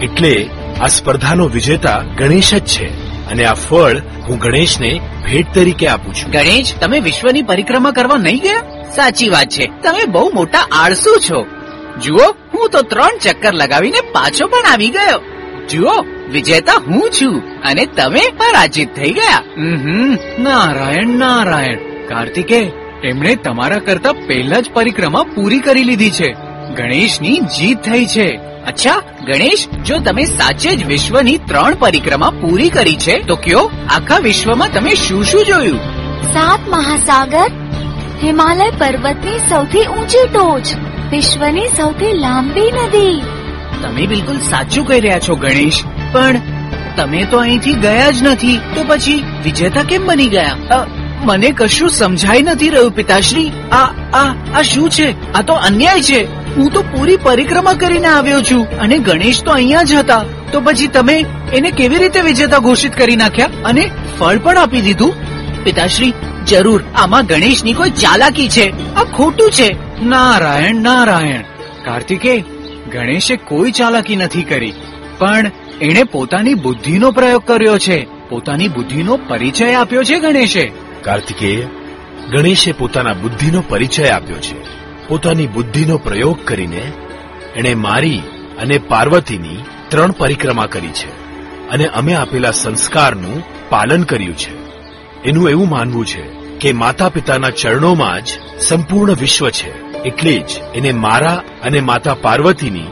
એટલે 0.00 0.48
આ 0.80 0.88
સ્પર્ધાનો 0.88 1.48
વિજેતા 1.48 2.02
ગણેશ 2.18 2.54
જ 2.54 2.64
છે. 2.64 2.86
અને 3.26 3.44
આ 3.44 3.54
ફળ 3.54 3.98
હું 3.98 4.38
ગણેશને 4.38 5.00
ભેટ 5.24 5.54
તરીકે 5.54 5.86
આપું 5.86 6.14
છું. 6.14 6.30
ગણેશ 6.30 6.74
તમે 6.80 7.00
વિશ્વની 7.00 7.42
પરિક્રમા 7.42 7.90
કરવા 7.90 8.16
નહીં 8.16 8.38
ગયા? 8.38 8.84
સાચી 8.90 9.28
વાત 9.28 9.48
છે. 9.48 9.66
તમે 9.82 10.04
બહુ 10.04 10.30
મોટા 10.34 10.58
આળસુ 10.72 11.16
છો. 11.30 11.46
જુઓ 12.00 12.30
હું 12.54 12.70
તો 12.70 12.82
ત્રણ 12.82 13.18
ચક્કર 13.22 13.54
લગાવીને 13.54 14.00
પાછો 14.00 14.46
પણ 14.46 14.72
આવી 14.72 14.88
ગયો. 14.88 15.22
જુઓ 15.66 16.02
વિજેતા 16.32 16.72
હું 16.72 17.10
છું 17.22 17.62
અને 17.62 17.86
તમે 17.86 18.20
પરાજિત 18.38 18.96
થઈ 18.96 19.10
ગયા. 19.10 19.42
નારાયણ 20.38 21.08
નારાયણ. 21.08 21.74
કાર્તિકે 22.08 22.70
એમણે 23.04 23.34
તમારા 23.34 23.78
કરતા 23.78 24.12
પહેલા 24.12 24.60
જ 24.60 24.70
પરિક્રમા 24.74 25.22
પૂરી 25.22 25.58
કરી 25.58 25.82
લીધી 25.82 26.10
છે. 26.10 26.36
ગણેશની 26.76 27.38
જીત 27.38 27.78
થઈ 27.78 28.06
છે. 28.06 28.40
અચ્છા 28.68 29.02
ગણેશ 29.26 29.68
જો 29.86 29.98
તમે 29.98 30.24
સાચે 30.24 30.76
જ 30.76 30.84
વિશ્વની 30.84 31.38
ત્રણ 31.38 31.74
પરિક્રમા 31.74 32.30
પૂરી 32.30 32.68
કરી 32.68 32.96
છે 32.96 33.18
તો 33.18 33.36
કયો? 33.36 33.70
આખા 33.90 34.18
વિશ્વમાં 34.18 34.72
તમે 34.72 34.94
શું 34.94 35.24
શું 35.24 35.44
જોયું? 35.44 35.78
સાત 36.32 36.68
મહાસાગર 36.68 37.50
હિમાલય 38.22 38.70
પર્વતની 38.70 39.38
સૌથી 39.38 39.84
ઊંચી 39.84 40.28
ટોચ 40.28 40.66
વિશ્વની 41.10 41.68
સૌથી 41.76 42.12
લાંબી 42.12 42.70
નદી. 42.70 43.22
તમે 43.82 44.06
બિલકુલ 44.06 44.38
સાચું 44.38 44.86
કહી 44.86 45.00
રહ્યા 45.00 45.18
છો 45.18 45.34
ગણેશ. 45.34 45.82
પણ 46.12 46.40
તમે 46.96 47.24
તો 47.24 47.38
અહીંથી 47.38 47.72
ગયા 47.72 48.10
જ 48.10 48.22
નથી 48.22 48.60
તો 48.74 48.84
પછી 48.88 49.24
વિજેતા 49.44 49.82
કેમ 49.82 50.06
બની 50.06 50.26
ગયા? 50.26 50.56
મને 51.24 51.50
કશું 51.50 51.90
સમજાઈ 51.90 52.42
નથી 52.42 52.68
રહ્યું 52.68 52.92
પિતાશ્રી. 52.92 53.50
આ 53.72 53.84
આ 54.12 54.34
આ 54.58 54.62
શું 54.62 54.90
છે? 54.90 55.32
આ 55.32 55.42
તો 55.42 55.52
અન્યાય 55.52 56.00
છે. 56.00 56.47
હું 56.58 56.72
તો 56.72 56.82
પૂરી 56.82 57.16
પરિક્રમા 57.16 57.72
કરીને 57.72 58.06
આવ્યો 58.06 58.42
છું 58.42 58.78
અને 58.78 58.98
ગણેશ 58.98 59.42
તો 59.44 59.50
અહીંયા 59.50 59.82
જ 59.82 59.94
હતા. 59.94 60.24
તો 60.52 60.60
પછી 60.60 60.86
તમે 60.86 61.24
એને 61.54 61.70
કેવી 61.70 61.96
રીતે 61.96 62.20
વિજેતા 62.20 62.58
ઘોષિત 62.58 62.94
કરી 62.94 63.16
નાખ્યા 63.16 63.48
અને 63.64 63.90
ફળ 64.18 64.38
પણ 64.38 64.58
આપી 64.58 64.80
દીધું? 64.80 65.14
પિતાશ્રી 65.64 66.12
જરૂર. 66.46 66.84
આમાં 66.96 67.26
ગણેશની 67.26 67.72
કોઈ 67.72 67.90
ચાલાકી 67.90 68.48
છે. 68.48 68.94
આ 68.94 69.04
ખોટું 69.04 69.50
છે. 69.50 69.76
નારાયણ 70.04 70.74
નારાયણ. 70.74 71.40
કાર્તિકે 71.84 72.44
ગણેશે 72.92 73.36
કોઈ 73.36 73.70
ચાલાકી 73.70 74.16
નથી 74.16 74.42
કરી. 74.42 74.72
પણ 75.18 75.50
એણે 75.80 76.02
પોતાની 76.02 76.54
બુદ્ધિનો 76.54 77.10
પ્રયોગ 77.10 77.46
કર્યો 77.46 77.78
છે. 77.78 78.28
પોતાની 78.28 78.68
બુદ્ધિનો 78.68 79.16
પરિચય 79.16 79.74
આપ્યો 79.74 80.04
છે 80.04 80.18
ગણેશે. 80.18 80.72
કાર્તિકેય 81.02 81.66
ગણેશે 82.32 82.72
પોતાના 82.72 83.12
બુદ્ધિનો 83.12 83.64
પરિચય 83.68 84.08
આપ્યો 84.08 84.36
છે. 84.36 84.87
પોતાની 85.08 85.46
બુદ્ધિનો 85.46 85.98
પ્રયોગ 85.98 86.44
કરીને 86.44 86.92
એણે 87.56 87.74
મારી 87.74 88.18
અને 88.58 88.78
પાર્વતીની 88.78 89.64
ત્રણ 89.88 90.10
પરિક્રમા 90.10 90.66
કરી 90.66 90.88
છે 90.88 91.10
અને 91.68 91.86
અમે 91.86 92.14
આપેલા 92.14 92.50
સંસ્કારનું 92.50 93.42
પાલન 93.70 94.02
કર્યું 94.02 94.36
છે. 94.36 94.68
એનું 95.24 95.50
એવું 95.50 95.68
માનવું 95.68 96.06
છે 96.06 96.22
કે 96.58 96.72
માતા 96.72 97.08
પિતાના 97.08 97.50
ચરણોમાં 97.50 98.20
જ 98.20 98.28
સંપૂર્ણ 98.60 99.12
વિશ્વ 99.12 99.50
છે. 99.50 99.88
એટલે 100.02 100.32
જ 100.32 100.50
એને 100.74 100.92
મારા 100.92 101.42
અને 101.62 101.80
માતા 101.80 102.14
પાર્વતીની 102.14 102.86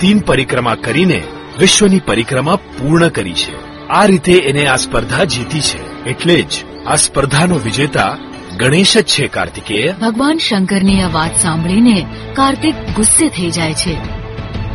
તીન 0.00 0.18
પરિક્રમા 0.18 0.74
કરીને 0.74 1.22
વિશ્વની 1.58 1.98
પરિક્રમા 1.98 2.56
પૂર્ણ 2.56 3.08
કરી 3.08 3.32
છે. 3.32 3.88
આ 3.88 4.04
રીતે 4.04 4.32
એને 4.32 4.66
આ 4.66 4.76
સ્પર્ધા 4.76 5.24
જીતી 5.24 5.60
છે. 5.60 6.04
એટલે 6.04 6.42
જ 6.42 6.52
આ 6.86 6.96
સ્પર્ધાનો 6.96 7.54
વિજેતા 7.54 8.18
ગણેશ 8.62 8.98
જ 8.98 9.02
છે 9.02 9.26
કાર્તિકેય. 9.26 9.92
ભગવાન 9.92 10.38
શંકરની 10.38 11.02
આ 11.02 11.08
વાત 11.12 11.38
સાંભળીને 11.38 12.06
કાર્તિક 12.32 12.74
ગુસ્સે 12.96 13.28
થઈ 13.28 13.50
જાય 13.50 13.74
છે 13.74 13.94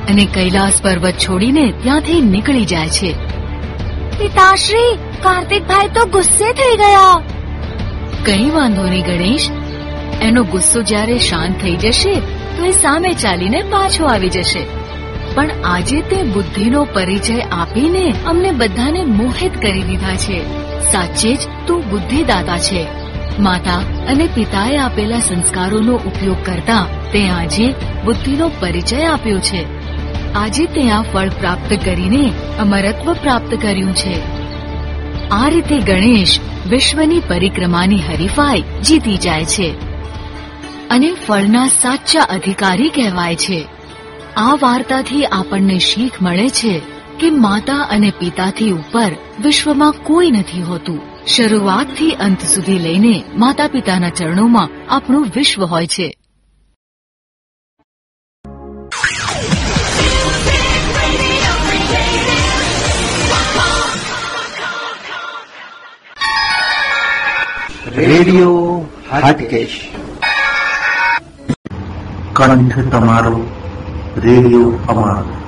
અને 0.08 0.26
કૈલાસ 0.26 0.82
પર્વત 0.84 1.12
છોડીને 1.12 1.74
ત્યાંથી 1.84 2.22
નીકળી 2.22 2.66
જાય 2.66 2.90
છે. 2.90 3.12
પિતાશ્રી, 4.20 4.96
કાર્તિકભાઈ 4.96 5.88
તો 5.88 6.06
ગુસ્સે 6.06 6.54
થઈ 6.54 6.78
ગયા. 6.78 7.22
કઈ 8.26 8.50
વાંધો 8.50 8.84
નહીં 8.84 9.06
ગણેશ. 9.06 9.50
એનો 10.22 10.44
ગુસ્સો 10.44 10.82
જ્યારે 10.82 11.18
શાંત 11.18 11.62
થઈ 11.62 11.76
જશે, 11.76 12.16
તો 12.58 12.66
એ 12.66 12.72
સામે 12.72 13.14
ચાલીને 13.14 13.62
પાછો 13.62 14.06
આવી 14.06 14.30
જશે. 14.30 14.66
પણ 15.36 15.50
આજે 15.66 16.02
તે 16.02 16.24
બુદ્ધિનો 16.24 16.84
પરિચય 16.84 17.40
આપીને 17.40 18.14
અમને 18.26 18.52
બધાને 18.52 19.06
મોહિત 19.06 19.62
કરી 19.62 19.82
દીધા 19.82 20.16
છે. 20.16 20.40
સાચે 20.92 21.36
જ 21.36 21.40
તું 21.68 21.90
બુદ્ધિદાતા 21.90 22.58
છે. 22.58 23.07
માતા 23.40 23.78
અને 24.08 24.30
પિતાએ 24.36 24.78
આપેલા 24.78 25.20
સંસ્કારોનો 25.20 25.94
ઉપયોગ 25.94 26.46
કરતા 26.46 26.86
તે 27.14 27.30
આજે 27.30 27.74
બુદ્ધિનો 28.06 28.52
પરિચય 28.60 29.06
આપ્યો 29.06 29.40
છે. 29.40 29.66
આજે 30.34 30.66
તે 30.66 30.90
આ 30.92 31.02
ફળ 31.02 31.30
પ્રાપ્ત 31.30 31.78
કરીને 31.86 32.34
અમરત્વ 32.60 33.14
પ્રાપ્ત 33.14 33.56
કર્યું 33.62 33.96
છે. 33.96 34.38
આ 35.30 35.50
રીતે 35.50 35.78
ગણેશ 35.78 36.40
વિશ્વની 36.70 37.20
પરિક્રમાની 37.20 38.00
હરીફાઈ 38.00 38.64
જીતી 38.86 39.18
જાય 39.18 39.46
છે 39.46 39.76
અને 40.90 41.14
ફળના 41.28 41.68
સાચા 41.68 42.22
અધિકારી 42.22 42.90
કહેવાય 42.90 43.36
છે. 43.36 43.68
આ 44.38 44.56
વાર્તાથી 44.62 45.26
આપણને 45.26 45.80
શીખ 45.80 46.22
મળે 46.22 46.50
છે 46.50 46.82
કે 47.20 47.30
માતા 47.30 47.76
અને 47.76 48.14
પિતાથી 48.20 48.72
ઉપર 48.72 49.12
વિશ્વમાં 49.44 49.92
કોઈ 49.92 50.32
નથી 50.32 50.64
હોતું. 50.64 51.17
શરૂઆતથી 51.28 52.12
અંત 52.12 52.42
સુધી 52.42 52.80
લઈને 52.80 53.24
માતા 53.36 53.68
પિતાના 53.68 54.10
ચરણોમાં 54.10 54.70
આપણું 54.90 55.28
વિશ્વ 55.36 55.66
હોય 55.66 55.88
છે. 55.88 56.18
રેડિયો 67.88 68.86
હાટકેશ. 69.12 69.90
કંઠ 72.34 72.92
તમારો 72.92 73.50
રેડિયો 74.18 74.80
અમારો. 74.90 75.47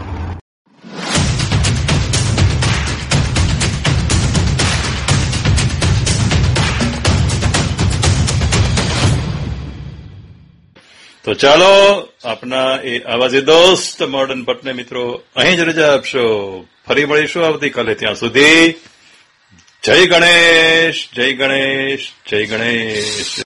તો 11.30 11.34
ચાલો, 11.34 12.08
આપના 12.24 12.80
એ 12.84 13.00
આવાજે 13.00 13.42
દોસ્ત 13.42 14.04
મોડર્ન 14.04 14.44
ભટ્ટને 14.44 14.74
મિત્રો, 14.74 15.24
અહીં 15.36 15.58
જ 15.58 15.60
રજા 15.60 15.94
આપશો. 15.94 16.66
ફરી 16.88 17.06
મળીશું 17.06 17.46
આવતીકાલે 17.46 17.96
ત્યાં 17.96 18.16
સુધી. 18.16 18.74
જય 19.84 20.06
ગણેશ 20.06 21.10
જય 21.16 21.34
ગણેશ 21.34 22.12
જય 22.30 22.46
ગણેશ. 22.46 23.42